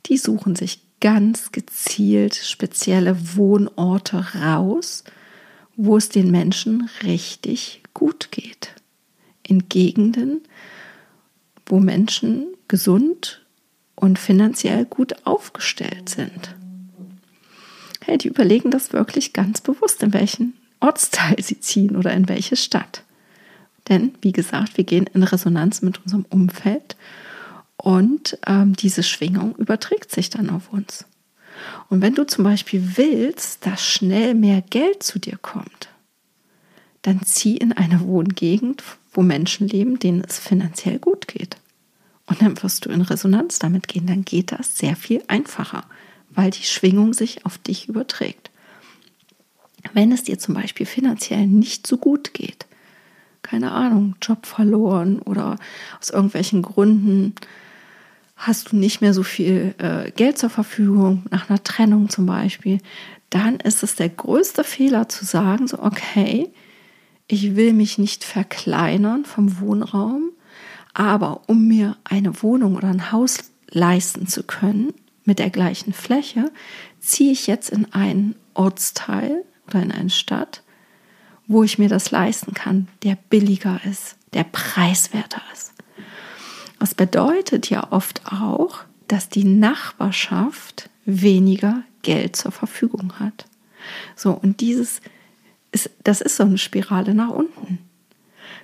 Die 0.07 0.17
suchen 0.17 0.55
sich 0.55 0.81
ganz 1.01 1.51
gezielt 1.51 2.37
spezielle 2.37 3.37
Wohnorte 3.37 4.35
raus, 4.37 5.03
wo 5.77 5.97
es 5.97 6.09
den 6.09 6.31
Menschen 6.31 6.88
richtig 7.03 7.83
gut 7.93 8.31
geht. 8.31 8.77
In 9.43 9.69
Gegenden, 9.69 10.43
wo 11.67 11.81
Menschen 11.81 12.47
gesund 12.69 13.45
und 13.97 14.21
finanziell 14.21 14.85
gut 14.85 15.27
aufgestellt 15.27 16.09
sind 16.09 16.55
hey, 18.07 18.19
die 18.19 18.29
überlegen 18.29 18.71
das 18.71 18.93
wirklich 18.93 19.33
ganz 19.33 19.61
bewusst, 19.61 20.03
in 20.03 20.12
welchen 20.12 20.55
Ortsteil 20.81 21.37
sie 21.43 21.61
ziehen 21.61 21.97
oder 21.97 22.12
in 22.12 22.29
welche 22.29 22.57
Stadt. 22.57 23.03
Denn, 23.88 24.14
wie 24.23 24.33
gesagt, 24.33 24.77
wir 24.77 24.85
gehen 24.85 25.09
in 25.12 25.23
Resonanz 25.23 25.83
mit 25.83 26.03
unserem 26.03 26.25
Umfeld 26.31 26.97
und 27.77 28.38
ähm, 28.47 28.75
diese 28.75 29.03
Schwingung 29.03 29.55
überträgt 29.57 30.11
sich 30.11 30.31
dann 30.31 30.51
auf 30.51 30.73
uns. 30.73 31.05
Und 31.88 32.01
wenn 32.01 32.14
du 32.14 32.27
zum 32.27 32.45
Beispiel 32.45 32.97
willst, 32.97 33.67
dass 33.67 33.85
schnell 33.85 34.35
mehr 34.35 34.62
Geld 34.62 35.03
zu 35.03 35.19
dir 35.19 35.37
kommt, 35.38 35.88
dann 37.03 37.23
zieh 37.23 37.57
in 37.57 37.73
eine 37.73 38.01
Wohngegend, 38.01 38.83
wo 39.12 39.23
Menschen 39.23 39.69
leben, 39.69 39.99
denen 39.99 40.25
es 40.27 40.38
finanziell 40.38 40.99
gut 40.99 41.29
geht. 41.29 41.59
Und 42.27 42.40
dann 42.40 42.61
wirst 42.62 42.87
du 42.87 42.90
in 42.90 43.03
Resonanz 43.03 43.59
damit 43.59 43.87
gehen. 43.87 44.07
Dann 44.07 44.25
geht 44.25 44.53
das 44.53 44.79
sehr 44.79 44.97
viel 44.97 45.23
einfacher 45.29 45.85
weil 46.35 46.51
die 46.51 46.64
Schwingung 46.64 47.12
sich 47.12 47.44
auf 47.47 47.59
dich 47.59 47.88
überträgt. 47.88 48.51
Wenn 49.92 50.12
es 50.12 50.23
dir 50.23 50.38
zum 50.38 50.55
Beispiel 50.55 50.87
finanziell 50.87 51.47
nicht 51.47 51.87
so 51.87 51.99
gut 51.99 52.35
geht, 52.35 52.66
keine 53.42 53.73
Ahnung, 53.73 54.16
Job 54.23 54.47
verloren 54.47 55.18
oder 55.20 55.59
aus 56.01 56.11
irgendwelchen 56.11 56.62
Gründen 56.62 57.35
hast 58.37 58.73
du 58.73 58.77
nicht 58.77 59.01
mehr 59.01 59.14
so 59.14 59.23
viel 59.23 59.75
äh, 59.79 60.11
Geld 60.11 60.38
zur 60.38 60.51
Verfügung, 60.51 61.25
nach 61.31 61.49
einer 61.49 61.62
Trennung 61.62 62.09
zum 62.09 62.27
Beispiel, 62.27 62.79
dann 63.31 63.57
ist 63.61 63.83
es 63.83 63.97
der 63.97 64.09
größte 64.09 64.64
Fehler 64.64 65.09
zu 65.09 65.25
sagen, 65.25 65.68
so, 65.68 65.81
okay, 65.81 66.51
ich 67.27 67.57
will 67.57 67.73
mich 67.73 67.99
nicht 67.99 68.25
verkleinern 68.25 69.25
vom 69.25 69.61
Wohnraum, 69.61 70.31
aber 70.92 71.42
um 71.47 71.66
mir 71.66 71.97
eine 72.05 72.42
Wohnung 72.42 72.77
oder 72.77 72.88
ein 72.88 73.12
Haus 73.12 73.38
leisten 73.70 74.27
zu 74.27 74.42
können, 74.42 74.92
mit 75.24 75.38
der 75.38 75.50
gleichen 75.50 75.92
Fläche 75.92 76.50
ziehe 77.00 77.32
ich 77.32 77.46
jetzt 77.46 77.70
in 77.70 77.92
einen 77.92 78.37
Ortsteil 78.54 79.44
oder 79.66 79.82
in 79.82 79.92
eine 79.92 80.10
Stadt, 80.10 80.62
wo 81.46 81.62
ich 81.62 81.78
mir 81.78 81.88
das 81.88 82.10
leisten 82.10 82.54
kann, 82.54 82.88
der 83.02 83.16
billiger 83.30 83.80
ist, 83.84 84.16
der 84.32 84.44
preiswerter 84.44 85.42
ist. 85.52 85.72
Das 86.78 86.94
bedeutet 86.94 87.70
ja 87.70 87.92
oft 87.92 88.20
auch, 88.30 88.84
dass 89.08 89.30
die 89.30 89.44
Nachbarschaft 89.44 90.90
weniger 91.06 91.82
Geld 92.02 92.37
zur 92.37 92.52
Verfügung 92.52 93.18
hat. 93.18 93.46
So, 94.16 94.32
und 94.32 94.60
dieses 94.60 95.00
ist, 95.72 95.90
das 96.02 96.20
ist 96.20 96.37
so 96.37 96.44
eine 96.44 96.58
Spirale 96.58 97.14
nach 97.14 97.30
unten. 97.30 97.78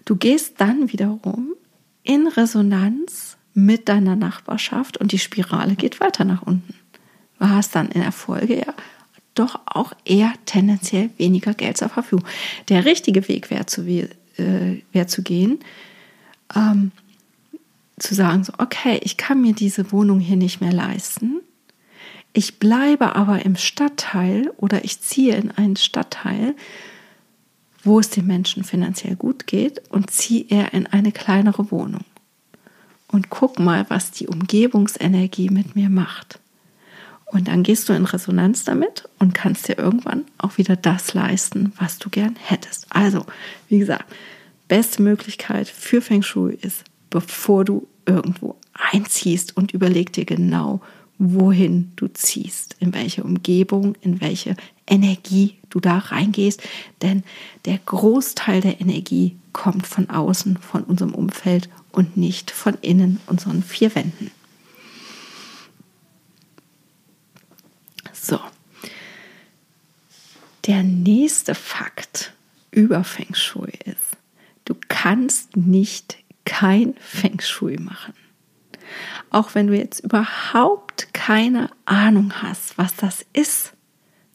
Du 0.04 0.16
gehst 0.16 0.60
dann 0.60 0.92
wiederum 0.92 1.54
in 2.02 2.26
Resonanz 2.26 3.36
mit 3.54 3.88
deiner 3.88 4.16
Nachbarschaft 4.16 4.96
und 4.96 5.12
die 5.12 5.18
Spirale 5.18 5.74
geht 5.74 6.00
weiter 6.00 6.24
nach 6.24 6.42
unten. 6.42 6.74
Du 7.38 7.48
hast 7.48 7.74
dann 7.74 7.88
in 7.88 8.02
der 8.02 8.12
Folge 8.12 8.58
ja 8.58 8.74
doch 9.34 9.60
auch 9.66 9.92
eher 10.04 10.32
tendenziell 10.44 11.10
weniger 11.16 11.54
Geld 11.54 11.76
zur 11.76 11.88
Verfügung. 11.88 12.26
Der 12.68 12.84
richtige 12.84 13.26
Weg 13.28 13.50
wäre 13.50 13.66
zu, 13.66 13.86
äh, 13.86 14.82
wär 14.92 15.06
zu 15.08 15.22
gehen, 15.22 15.60
ähm, 16.54 16.92
zu 17.98 18.14
sagen, 18.14 18.44
so, 18.44 18.52
okay, 18.58 18.98
ich 19.02 19.16
kann 19.16 19.40
mir 19.40 19.54
diese 19.54 19.92
Wohnung 19.92 20.20
hier 20.20 20.36
nicht 20.36 20.60
mehr 20.60 20.72
leisten. 20.72 21.40
Ich 22.32 22.58
bleibe 22.58 23.16
aber 23.16 23.44
im 23.44 23.56
Stadtteil 23.56 24.50
oder 24.56 24.84
ich 24.84 25.00
ziehe 25.00 25.36
in 25.36 25.50
einen 25.50 25.76
Stadtteil, 25.76 26.54
wo 27.82 27.98
es 27.98 28.10
den 28.10 28.26
Menschen 28.26 28.62
finanziell 28.62 29.16
gut 29.16 29.46
geht 29.46 29.82
und 29.90 30.10
ziehe 30.10 30.44
eher 30.48 30.72
in 30.74 30.86
eine 30.86 31.12
kleinere 31.12 31.70
Wohnung. 31.70 32.04
Und 33.10 33.30
guck 33.30 33.58
mal, 33.58 33.86
was 33.88 34.10
die 34.10 34.28
Umgebungsenergie 34.28 35.50
mit 35.50 35.76
mir 35.76 35.88
macht. 35.88 36.38
Und 37.26 37.48
dann 37.48 37.62
gehst 37.62 37.88
du 37.88 37.92
in 37.92 38.06
Resonanz 38.06 38.64
damit 38.64 39.08
und 39.18 39.34
kannst 39.34 39.68
dir 39.68 39.78
irgendwann 39.78 40.24
auch 40.38 40.58
wieder 40.58 40.76
das 40.76 41.14
leisten, 41.14 41.72
was 41.76 41.98
du 41.98 42.10
gern 42.10 42.36
hättest. 42.36 42.86
Also, 42.90 43.24
wie 43.68 43.78
gesagt, 43.78 44.06
beste 44.66 45.02
Möglichkeit 45.02 45.68
für 45.68 46.00
Feng 46.00 46.22
Shui 46.22 46.54
ist, 46.60 46.84
bevor 47.08 47.64
du 47.64 47.86
irgendwo 48.04 48.56
einziehst 48.74 49.56
und 49.56 49.72
überleg 49.72 50.12
dir 50.12 50.24
genau, 50.24 50.80
wohin 51.18 51.92
du 51.96 52.08
ziehst, 52.08 52.76
in 52.80 52.94
welche 52.94 53.22
Umgebung, 53.22 53.94
in 54.00 54.20
welche 54.20 54.56
Energie 54.86 55.56
du 55.68 55.78
da 55.78 55.98
reingehst. 55.98 56.62
Denn 57.02 57.22
der 57.66 57.78
Großteil 57.78 58.60
der 58.60 58.80
Energie 58.80 59.36
kommt 59.52 59.86
von 59.86 60.08
außen, 60.10 60.56
von 60.56 60.82
unserem 60.82 61.14
Umfeld 61.14 61.68
und 61.92 62.16
nicht 62.16 62.50
von 62.50 62.74
innen 62.80 63.20
unseren 63.26 63.62
vier 63.62 63.94
Wänden. 63.94 64.30
So. 68.12 68.40
Der 70.66 70.82
nächste 70.82 71.54
Fakt 71.54 72.32
über 72.70 73.02
Feng 73.02 73.34
Shui 73.34 73.72
ist, 73.84 74.16
du 74.64 74.74
kannst 74.88 75.56
nicht 75.56 76.18
kein 76.44 76.94
Feng 77.00 77.40
Shui 77.40 77.78
machen. 77.78 78.14
Auch 79.30 79.54
wenn 79.54 79.68
du 79.68 79.76
jetzt 79.76 80.00
überhaupt 80.00 81.14
keine 81.14 81.70
Ahnung 81.84 82.32
hast, 82.42 82.76
was 82.76 82.94
das 82.96 83.24
ist, 83.32 83.72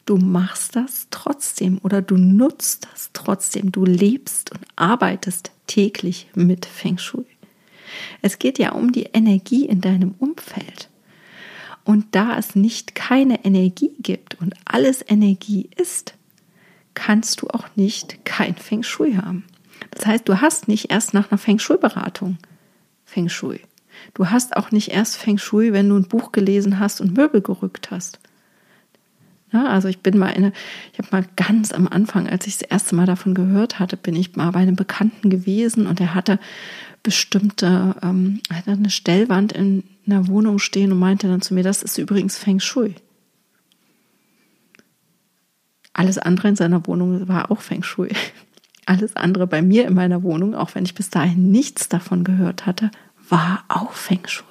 du 0.05 0.17
machst 0.17 0.75
das 0.75 1.07
trotzdem 1.11 1.79
oder 1.83 2.01
du 2.01 2.15
nutzt 2.17 2.87
das 2.91 3.09
trotzdem. 3.13 3.71
Du 3.71 3.85
lebst 3.85 4.51
und 4.51 4.65
arbeitest 4.75 5.51
täglich 5.67 6.27
mit 6.35 6.65
Feng 6.65 6.97
Shui. 6.97 7.25
Es 8.21 8.39
geht 8.39 8.59
ja 8.59 8.71
um 8.71 8.91
die 8.91 9.09
Energie 9.13 9.65
in 9.65 9.81
deinem 9.81 10.15
Umfeld. 10.19 10.89
Und 11.83 12.15
da 12.15 12.37
es 12.37 12.55
nicht 12.55 12.95
keine 12.95 13.45
Energie 13.45 13.91
gibt 13.99 14.35
und 14.41 14.55
alles 14.65 15.03
Energie 15.07 15.69
ist, 15.75 16.15
kannst 16.95 17.41
du 17.41 17.47
auch 17.49 17.67
nicht 17.75 18.25
kein 18.25 18.55
Feng 18.55 18.81
Shui 18.81 19.13
haben. 19.13 19.45
Das 19.91 20.05
heißt, 20.05 20.27
du 20.27 20.41
hast 20.41 20.67
nicht 20.67 20.89
erst 20.89 21.13
nach 21.13 21.31
einer 21.31 21.37
Feng 21.37 21.59
Shui-Beratung 21.59 22.37
Feng 23.05 23.29
Shui. 23.29 23.61
Du 24.13 24.29
hast 24.29 24.57
auch 24.57 24.71
nicht 24.71 24.89
erst 24.89 25.17
Feng 25.17 25.37
Shui, 25.37 25.73
wenn 25.73 25.89
du 25.89 25.95
ein 25.95 26.07
Buch 26.07 26.31
gelesen 26.31 26.79
hast 26.79 27.01
und 27.01 27.15
Möbel 27.15 27.41
gerückt 27.41 27.91
hast. 27.91 28.19
Ja, 29.55 29.67
also 29.67 29.87
ich 29.87 29.99
bin 29.99 30.17
mal 30.17 30.33
eine, 30.33 30.51
ich 30.91 30.99
habe 30.99 31.07
mal 31.11 31.25
ganz 31.37 31.71
am 31.71 31.87
Anfang, 31.87 32.27
als 32.27 32.45
ich 32.45 32.57
das 32.57 32.69
erste 32.69 32.93
Mal 32.93 33.05
davon 33.05 33.33
gehört 33.33 33.79
hatte, 33.79 33.95
bin 33.95 34.13
ich 34.13 34.35
mal 34.35 34.51
bei 34.51 34.59
einem 34.59 34.75
Bekannten 34.75 35.29
gewesen 35.29 35.87
und 35.87 36.01
er 36.01 36.13
hatte 36.13 36.39
bestimmte, 37.03 37.95
ähm, 38.03 38.41
hatte 38.51 38.71
eine 38.71 38.89
Stellwand 38.89 39.53
in 39.53 39.85
einer 40.05 40.27
Wohnung 40.27 40.59
stehen 40.59 40.91
und 40.91 40.99
meinte 40.99 41.29
dann 41.29 41.41
zu 41.41 41.53
mir, 41.53 41.63
das 41.63 41.83
ist 41.83 41.97
übrigens 41.97 42.37
Feng 42.37 42.59
Shui. 42.59 42.95
Alles 45.93 46.17
andere 46.17 46.49
in 46.49 46.57
seiner 46.57 46.85
Wohnung 46.85 47.29
war 47.29 47.49
auch 47.49 47.61
Feng 47.61 47.83
Shui. 47.83 48.09
Alles 48.85 49.15
andere 49.15 49.47
bei 49.47 49.61
mir 49.61 49.87
in 49.87 49.93
meiner 49.93 50.21
Wohnung, 50.21 50.53
auch 50.53 50.75
wenn 50.75 50.83
ich 50.83 50.95
bis 50.95 51.09
dahin 51.09 51.49
nichts 51.49 51.87
davon 51.87 52.25
gehört 52.25 52.65
hatte, 52.65 52.91
war 53.29 53.63
auch 53.69 53.93
Feng 53.93 54.27
Shui. 54.27 54.45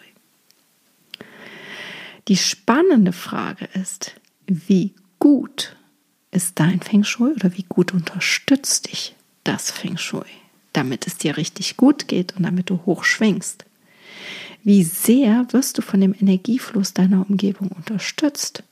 Die 2.27 2.39
spannende 2.39 3.13
Frage 3.13 3.69
ist, 3.75 4.19
wie 4.47 4.95
gut 5.19 5.77
ist 6.31 6.59
dein 6.59 6.81
Feng 6.81 7.05
Shui 7.05 7.33
oder 7.33 7.57
wie 7.57 7.65
gut 7.69 7.95
unterstützt 7.95 8.91
dich 8.91 9.15
das 9.45 9.71
Feng 9.71 9.97
Shui, 9.97 10.27
damit 10.73 11.07
es 11.07 11.17
dir 11.17 11.37
richtig 11.37 11.77
gut 11.77 12.09
geht 12.09 12.37
und 12.37 12.45
damit 12.45 12.71
du 12.71 12.81
hoch 12.87 13.05
schwingst? 13.05 13.65
Wie 14.63 14.83
sehr 14.83 15.47
wirst 15.53 15.79
du 15.79 15.83
von 15.83 16.01
dem 16.01 16.15
Energiefluss 16.19 16.95
deiner 16.95 17.29
Umgebung 17.29 17.69
unterstützt? 17.69 18.63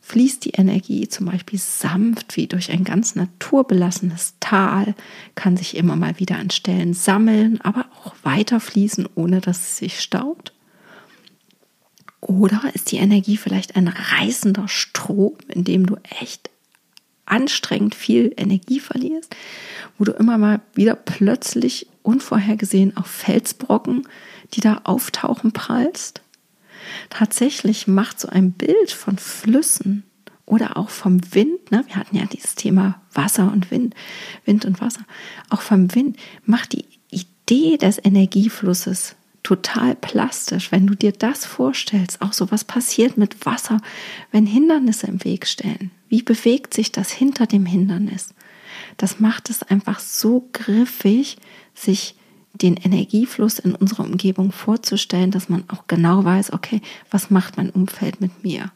fließt 0.00 0.44
die 0.44 0.50
Energie 0.50 1.08
zum 1.08 1.26
Beispiel 1.26 1.58
sanft 1.58 2.36
wie 2.36 2.46
durch 2.46 2.72
ein 2.72 2.84
ganz 2.84 3.14
naturbelassenes 3.14 4.34
Tal, 4.40 4.94
kann 5.34 5.56
sich 5.56 5.76
immer 5.76 5.94
mal 5.94 6.18
wieder 6.18 6.36
an 6.36 6.50
Stellen 6.50 6.94
sammeln, 6.94 7.60
aber 7.60 7.86
auch 8.02 8.14
weiter 8.22 8.60
fließen, 8.60 9.08
ohne 9.14 9.40
dass 9.40 9.58
es 9.58 9.76
sich 9.76 10.00
staut? 10.00 10.52
Oder 12.20 12.70
ist 12.74 12.92
die 12.92 12.98
Energie 12.98 13.36
vielleicht 13.36 13.76
ein 13.76 13.88
reißender 13.88 14.68
Strom, 14.68 15.36
in 15.48 15.64
dem 15.64 15.86
du 15.86 15.96
echt 16.20 16.50
anstrengend 17.24 17.94
viel 17.94 18.34
Energie 18.36 18.80
verlierst, 18.80 19.34
wo 19.98 20.04
du 20.04 20.12
immer 20.12 20.36
mal 20.36 20.60
wieder 20.74 20.96
plötzlich 20.96 21.86
unvorhergesehen 22.02 22.96
auf 22.96 23.06
Felsbrocken, 23.06 24.06
die 24.52 24.60
da 24.60 24.82
auftauchen, 24.84 25.52
prallst? 25.52 26.22
Tatsächlich 27.08 27.86
macht 27.86 28.20
so 28.20 28.28
ein 28.28 28.52
Bild 28.52 28.90
von 28.90 29.16
Flüssen 29.16 30.04
oder 30.44 30.76
auch 30.76 30.90
vom 30.90 31.20
Wind, 31.32 31.70
ne? 31.70 31.84
wir 31.86 31.96
hatten 31.96 32.16
ja 32.16 32.24
dieses 32.26 32.56
Thema 32.56 33.00
Wasser 33.14 33.52
und 33.52 33.70
Wind, 33.70 33.94
Wind 34.44 34.64
und 34.64 34.80
Wasser, 34.80 35.02
auch 35.48 35.60
vom 35.60 35.94
Wind 35.94 36.16
macht 36.44 36.72
die 36.72 36.84
Idee 37.10 37.76
des 37.76 37.98
Energieflusses 38.02 39.14
total 39.42 39.94
plastisch, 39.94 40.70
wenn 40.72 40.86
du 40.86 40.94
dir 40.94 41.12
das 41.12 41.44
vorstellst, 41.44 42.20
auch 42.20 42.32
so 42.32 42.50
was 42.50 42.64
passiert 42.64 43.16
mit 43.16 43.46
Wasser, 43.46 43.80
wenn 44.32 44.46
Hindernisse 44.46 45.06
im 45.06 45.24
Weg 45.24 45.46
stellen. 45.46 45.90
Wie 46.08 46.22
bewegt 46.22 46.74
sich 46.74 46.92
das 46.92 47.10
hinter 47.10 47.46
dem 47.46 47.66
Hindernis? 47.66 48.34
Das 48.96 49.20
macht 49.20 49.50
es 49.50 49.62
einfach 49.62 49.98
so 49.98 50.48
griffig, 50.52 51.38
sich 51.74 52.14
den 52.52 52.76
Energiefluss 52.76 53.58
in 53.58 53.74
unserer 53.74 54.04
Umgebung 54.04 54.52
vorzustellen, 54.52 55.30
dass 55.30 55.48
man 55.48 55.64
auch 55.68 55.86
genau 55.86 56.24
weiß, 56.24 56.52
okay, 56.52 56.82
was 57.10 57.30
macht 57.30 57.56
mein 57.56 57.70
Umfeld 57.70 58.20
mit 58.20 58.42
mir, 58.44 58.70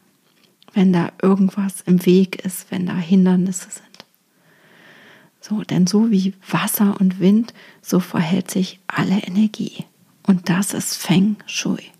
wenn 0.73 0.93
da 0.93 1.11
irgendwas 1.21 1.81
im 1.85 2.05
Weg 2.05 2.43
ist, 2.43 2.71
wenn 2.71 2.85
da 2.85 2.95
Hindernisse 2.95 3.69
sind. 3.69 3.85
So, 5.41 5.61
denn 5.61 5.85
so 5.85 6.09
wie 6.09 6.33
Wasser 6.49 6.99
und 6.99 7.19
Wind, 7.19 7.53
so 7.81 7.99
verhält 7.99 8.49
sich 8.49 8.79
alle 8.87 9.19
Energie. 9.19 9.85
Und 10.27 10.49
das 10.49 10.73
ist 10.73 10.95
Feng 10.95 11.37
Shui. 11.45 11.91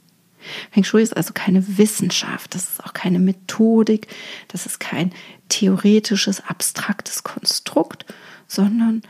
Feng 0.72 0.84
Shui 0.84 1.02
ist 1.02 1.16
also 1.16 1.34
keine 1.34 1.78
Wissenschaft, 1.78 2.54
das 2.54 2.70
ist 2.70 2.84
auch 2.84 2.94
keine 2.94 3.20
Methodik, 3.20 4.08
das 4.48 4.66
ist 4.66 4.80
kein 4.80 5.12
theoretisches, 5.50 6.42
abstraktes 6.46 7.24
Konstrukt, 7.24 8.06
sondern 8.48 9.02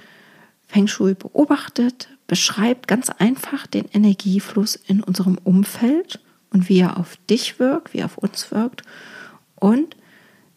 Feng 0.67 0.87
Shui 0.87 1.13
beobachtet, 1.13 2.09
beschreibt 2.27 2.87
ganz 2.87 3.09
einfach 3.09 3.67
den 3.67 3.85
Energiefluss 3.93 4.75
in 4.75 5.03
unserem 5.03 5.37
Umfeld 5.43 6.19
und 6.51 6.69
wie 6.69 6.79
er 6.79 6.97
auf 6.97 7.17
dich 7.29 7.59
wirkt, 7.59 7.93
wie 7.93 7.99
er 7.99 8.05
auf 8.05 8.17
uns 8.17 8.51
wirkt. 8.51 8.83
Und 9.55 9.95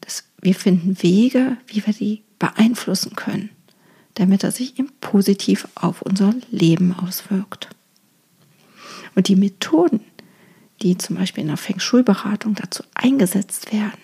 das, 0.01 0.25
wir 0.41 0.55
finden 0.55 1.03
Wege, 1.03 1.57
wie 1.67 1.85
wir 1.85 1.93
die 1.93 2.23
beeinflussen 2.39 3.17
können, 3.17 3.51
damit 4.15 4.45
er 4.45 4.53
sich 4.53 4.79
eben 4.79 4.91
positiv 5.01 5.69
auf 5.75 6.03
unser 6.03 6.35
Leben 6.51 6.95
auswirkt. 6.95 7.69
Und 9.19 9.27
die 9.27 9.35
Methoden, 9.35 10.03
die 10.81 10.97
zum 10.97 11.17
Beispiel 11.17 11.41
in 11.43 11.49
der 11.49 11.57
Feng 11.57 11.81
Shui-Beratung 11.81 12.55
dazu 12.55 12.85
eingesetzt 12.95 13.73
werden, 13.73 13.99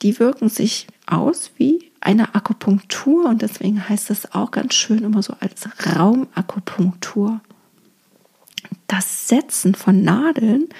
die 0.00 0.18
wirken 0.18 0.48
sich 0.48 0.86
aus 1.04 1.50
wie 1.58 1.92
eine 2.00 2.34
Akupunktur 2.34 3.26
und 3.26 3.42
deswegen 3.42 3.86
heißt 3.86 4.08
es 4.08 4.32
auch 4.32 4.50
ganz 4.50 4.72
schön 4.72 5.04
immer 5.04 5.22
so 5.22 5.34
als 5.40 5.68
Raumakupunktur. 5.94 7.42
Das 8.86 9.28
Setzen 9.28 9.74
von 9.74 10.00
Nadeln, 10.00 10.70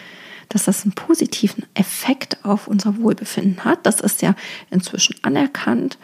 dass 0.49 0.65
das 0.65 0.85
einen 0.85 0.93
positiven 0.93 1.67
Effekt 1.75 2.43
auf 2.47 2.67
unser 2.67 2.97
Wohlbefinden 2.97 3.63
hat, 3.63 3.85
das 3.85 4.01
ist 4.01 4.23
ja 4.23 4.35
inzwischen 4.71 5.17
anerkannt. 5.21 5.99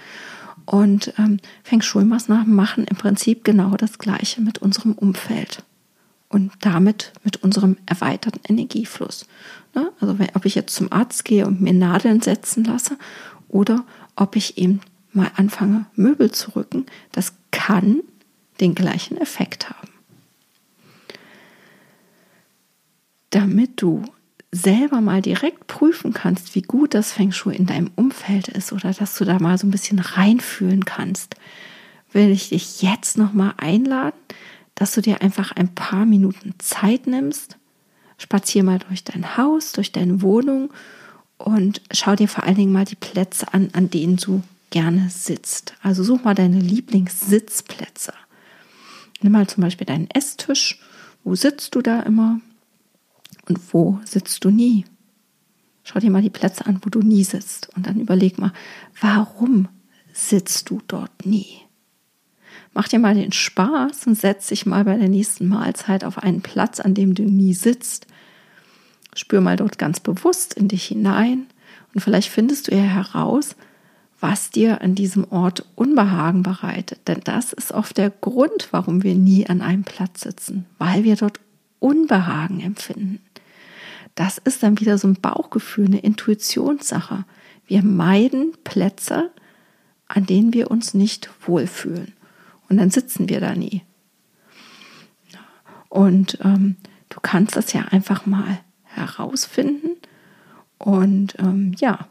Und 0.66 1.14
ähm, 1.16 1.40
Feng 1.62 1.80
Shui-Maßnahmen 1.80 2.54
machen 2.54 2.84
im 2.84 2.98
Prinzip 2.98 3.44
genau 3.44 3.78
das 3.78 3.98
Gleiche 3.98 4.42
mit 4.42 4.58
unserem 4.58 4.92
Umfeld 4.92 5.62
und 6.28 6.52
damit 6.60 7.12
mit 7.24 7.42
unserem 7.42 7.76
erweiterten 7.86 8.40
Energiefluss. 8.48 9.26
Ne? 9.74 9.92
Also 10.00 10.16
ob 10.34 10.44
ich 10.44 10.54
jetzt 10.54 10.74
zum 10.74 10.92
Arzt 10.92 11.24
gehe 11.24 11.46
und 11.46 11.60
mir 11.60 11.72
Nadeln 11.72 12.20
setzen 12.20 12.64
lasse 12.64 12.96
oder 13.48 13.84
ob 14.16 14.36
ich 14.36 14.58
eben 14.58 14.80
mal 15.12 15.30
anfange, 15.36 15.86
Möbel 15.94 16.30
zu 16.30 16.56
rücken, 16.56 16.86
das 17.12 17.34
kann 17.50 18.00
den 18.60 18.74
gleichen 18.74 19.18
Effekt 19.18 19.70
haben. 19.70 19.88
Damit 23.30 23.82
du 23.82 24.04
selber 24.52 25.00
mal 25.00 25.20
direkt 25.20 25.66
prüfen 25.66 26.12
kannst, 26.12 26.54
wie 26.54 26.62
gut 26.62 26.94
das 26.94 27.12
Feng 27.12 27.32
Shui 27.32 27.54
in 27.54 27.66
deinem 27.66 27.90
Umfeld 27.96 28.48
ist 28.48 28.72
oder 28.72 28.92
dass 28.92 29.16
du 29.16 29.24
da 29.24 29.38
mal 29.38 29.58
so 29.58 29.66
ein 29.66 29.70
bisschen 29.70 29.98
reinfühlen 29.98 30.84
kannst, 30.84 31.36
will 32.12 32.30
ich 32.30 32.50
dich 32.50 32.82
jetzt 32.82 33.18
noch 33.18 33.32
mal 33.32 33.54
einladen, 33.58 34.18
dass 34.76 34.92
du 34.92 35.00
dir 35.00 35.20
einfach 35.22 35.50
ein 35.52 35.74
paar 35.74 36.06
Minuten 36.06 36.54
Zeit 36.58 37.08
nimmst, 37.08 37.56
spazier 38.18 38.62
mal 38.62 38.78
durch 38.78 39.02
dein 39.02 39.36
Haus, 39.36 39.72
durch 39.72 39.90
deine 39.90 40.22
Wohnung 40.22 40.72
und 41.38 41.82
schau 41.90 42.14
dir 42.14 42.28
vor 42.28 42.44
allen 42.44 42.56
Dingen 42.56 42.72
mal 42.72 42.84
die 42.84 42.94
Plätze 42.94 43.52
an, 43.52 43.70
an 43.72 43.90
denen 43.90 44.16
du 44.16 44.42
gerne 44.70 45.10
sitzt. 45.10 45.74
Also 45.82 46.04
such 46.04 46.22
mal 46.22 46.34
deine 46.34 46.60
Lieblingssitzplätze. 46.60 48.12
Nimm 49.22 49.32
mal 49.32 49.46
zum 49.46 49.62
Beispiel 49.62 49.86
deinen 49.86 50.10
Esstisch. 50.10 50.80
Wo 51.24 51.34
sitzt 51.34 51.74
du 51.74 51.82
da 51.82 52.00
immer? 52.00 52.40
Und 53.48 53.58
wo 53.72 54.00
sitzt 54.04 54.44
du 54.44 54.50
nie? 54.50 54.84
Schau 55.84 56.00
dir 56.00 56.10
mal 56.10 56.22
die 56.22 56.30
Plätze 56.30 56.66
an, 56.66 56.80
wo 56.82 56.90
du 56.90 57.00
nie 57.00 57.24
sitzt. 57.24 57.74
Und 57.76 57.86
dann 57.86 58.00
überleg 58.00 58.38
mal, 58.38 58.52
warum 59.00 59.68
sitzt 60.12 60.68
du 60.68 60.82
dort 60.86 61.24
nie? 61.24 61.65
Mach 62.76 62.88
dir 62.88 62.98
mal 62.98 63.14
den 63.14 63.32
Spaß 63.32 64.06
und 64.06 64.16
setz 64.16 64.48
dich 64.48 64.66
mal 64.66 64.84
bei 64.84 64.98
der 64.98 65.08
nächsten 65.08 65.48
Mahlzeit 65.48 66.04
auf 66.04 66.18
einen 66.18 66.42
Platz, 66.42 66.78
an 66.78 66.92
dem 66.92 67.14
du 67.14 67.22
nie 67.22 67.54
sitzt. 67.54 68.06
Spür 69.14 69.40
mal 69.40 69.56
dort 69.56 69.78
ganz 69.78 69.98
bewusst 69.98 70.52
in 70.52 70.68
dich 70.68 70.84
hinein 70.84 71.46
und 71.94 72.02
vielleicht 72.02 72.28
findest 72.28 72.68
du 72.68 72.76
ja 72.76 72.82
heraus, 72.82 73.56
was 74.20 74.50
dir 74.50 74.82
an 74.82 74.94
diesem 74.94 75.24
Ort 75.32 75.64
Unbehagen 75.74 76.42
bereitet. 76.42 77.08
Denn 77.08 77.22
das 77.24 77.54
ist 77.54 77.72
oft 77.72 77.96
der 77.96 78.10
Grund, 78.10 78.68
warum 78.72 79.02
wir 79.02 79.14
nie 79.14 79.46
an 79.46 79.62
einem 79.62 79.84
Platz 79.84 80.20
sitzen, 80.20 80.66
weil 80.76 81.02
wir 81.02 81.16
dort 81.16 81.40
Unbehagen 81.78 82.60
empfinden. 82.60 83.20
Das 84.16 84.36
ist 84.36 84.62
dann 84.62 84.80
wieder 84.80 84.98
so 84.98 85.08
ein 85.08 85.18
Bauchgefühl, 85.22 85.86
eine 85.86 86.00
Intuitionssache. 86.00 87.24
Wir 87.66 87.82
meiden 87.82 88.52
Plätze, 88.64 89.30
an 90.08 90.26
denen 90.26 90.52
wir 90.52 90.70
uns 90.70 90.92
nicht 90.92 91.30
wohlfühlen. 91.46 92.12
Und 92.68 92.78
dann 92.78 92.90
sitzen 92.90 93.28
wir 93.28 93.40
da 93.40 93.54
nie. 93.54 93.82
Und 95.88 96.38
ähm, 96.44 96.76
du 97.08 97.20
kannst 97.20 97.56
das 97.56 97.72
ja 97.72 97.82
einfach 97.82 98.26
mal 98.26 98.58
herausfinden. 98.82 99.96
Und 100.78 101.36
ähm, 101.38 101.74
ja, 101.78 102.08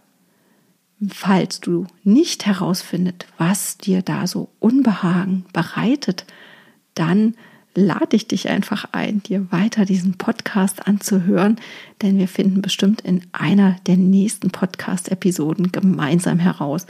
falls 1.10 1.60
du 1.60 1.86
nicht 2.04 2.46
herausfindest, 2.46 3.28
was 3.38 3.78
dir 3.78 4.02
da 4.02 4.28
so 4.28 4.50
Unbehagen 4.60 5.46
bereitet, 5.54 6.26
dann 6.94 7.36
lade 7.76 8.16
ich 8.16 8.28
dich 8.28 8.50
einfach 8.50 8.86
ein, 8.94 9.22
dir 9.22 9.52
weiter 9.52 9.84
diesen 9.84 10.18
Podcast 10.18 10.88
anzuhören, 10.88 11.58
denn 12.02 12.18
wir 12.18 12.30
finden 12.30 12.62
bestimmt 12.62 13.02
in 13.02 13.22
einer 13.34 13.76
der 13.86 13.98
nächsten 13.98 14.50
Podcast-Episoden 14.50 15.74
gemeinsam 15.74 16.40
heraus, 16.40 16.88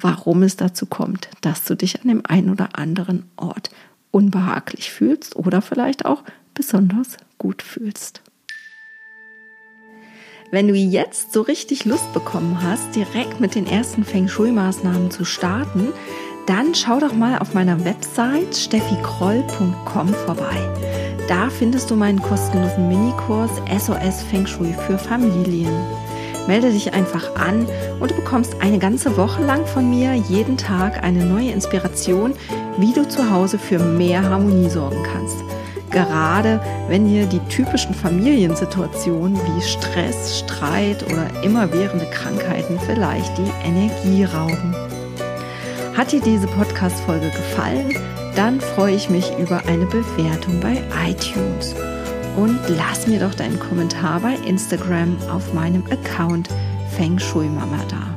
warum 0.00 0.42
es 0.42 0.56
dazu 0.56 0.86
kommt, 0.86 1.28
dass 1.40 1.64
du 1.64 1.74
dich 1.74 2.00
an 2.00 2.08
dem 2.08 2.22
einen 2.26 2.50
oder 2.50 2.78
anderen 2.78 3.24
Ort 3.36 3.70
unbehaglich 4.10 4.90
fühlst 4.90 5.36
oder 5.36 5.62
vielleicht 5.62 6.04
auch 6.04 6.24
besonders 6.54 7.16
gut 7.38 7.62
fühlst. 7.62 8.22
Wenn 10.50 10.66
du 10.66 10.74
jetzt 10.74 11.32
so 11.32 11.42
richtig 11.42 11.84
Lust 11.84 12.12
bekommen 12.12 12.60
hast, 12.60 12.96
direkt 12.96 13.38
mit 13.38 13.54
den 13.54 13.66
ersten 13.66 14.04
Feng 14.04 14.26
Shui-Maßnahmen 14.26 15.12
zu 15.12 15.24
starten, 15.24 15.92
dann 16.46 16.74
schau 16.74 16.98
doch 16.98 17.12
mal 17.12 17.38
auf 17.38 17.54
meiner 17.54 17.84
Website 17.84 18.56
steffikroll.com 18.56 20.08
vorbei. 20.08 20.56
Da 21.28 21.48
findest 21.48 21.88
du 21.92 21.94
meinen 21.94 22.20
kostenlosen 22.20 22.88
Minikurs 22.88 23.52
SOS 23.78 24.24
Feng 24.24 24.46
Shui 24.48 24.74
für 24.86 24.98
Familien. 24.98 25.72
Melde 26.46 26.70
dich 26.70 26.94
einfach 26.94 27.36
an 27.36 27.66
und 28.00 28.10
du 28.10 28.14
bekommst 28.14 28.56
eine 28.60 28.78
ganze 28.78 29.16
Woche 29.16 29.42
lang 29.44 29.66
von 29.66 29.88
mir 29.88 30.14
jeden 30.14 30.56
Tag 30.56 31.02
eine 31.02 31.24
neue 31.24 31.50
Inspiration, 31.50 32.34
wie 32.78 32.92
du 32.92 33.06
zu 33.08 33.30
Hause 33.30 33.58
für 33.58 33.78
mehr 33.78 34.22
Harmonie 34.22 34.68
sorgen 34.68 35.02
kannst. 35.12 35.36
Gerade 35.90 36.60
wenn 36.88 37.06
dir 37.06 37.26
die 37.26 37.40
typischen 37.48 37.94
Familiensituationen 37.94 39.36
wie 39.36 39.62
Stress, 39.62 40.38
Streit 40.38 41.04
oder 41.04 41.26
immerwährende 41.42 42.06
Krankheiten 42.06 42.78
vielleicht 42.86 43.36
die 43.38 43.50
Energie 43.64 44.24
rauben. 44.24 44.74
Hat 45.96 46.12
dir 46.12 46.20
diese 46.20 46.46
Podcast-Folge 46.46 47.30
gefallen? 47.30 47.92
Dann 48.36 48.60
freue 48.60 48.94
ich 48.94 49.10
mich 49.10 49.32
über 49.38 49.62
eine 49.66 49.86
Bewertung 49.86 50.60
bei 50.60 50.80
iTunes 51.08 51.74
und 52.36 52.58
lass 52.68 53.06
mir 53.06 53.20
doch 53.20 53.34
deinen 53.34 53.58
Kommentar 53.58 54.20
bei 54.20 54.34
Instagram 54.46 55.16
auf 55.30 55.52
meinem 55.54 55.84
Account 55.90 56.48
Feng 56.96 57.18
Shui 57.18 57.46
Mama 57.46 57.78
da. 57.88 58.10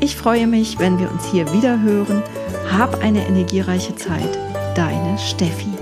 Ich 0.00 0.16
freue 0.16 0.46
mich, 0.46 0.78
wenn 0.78 0.98
wir 0.98 1.10
uns 1.10 1.24
hier 1.26 1.50
wieder 1.52 1.80
hören. 1.80 2.22
Hab 2.70 3.02
eine 3.02 3.26
energiereiche 3.26 3.94
Zeit. 3.96 4.38
Deine 4.74 5.18
Steffi. 5.18 5.73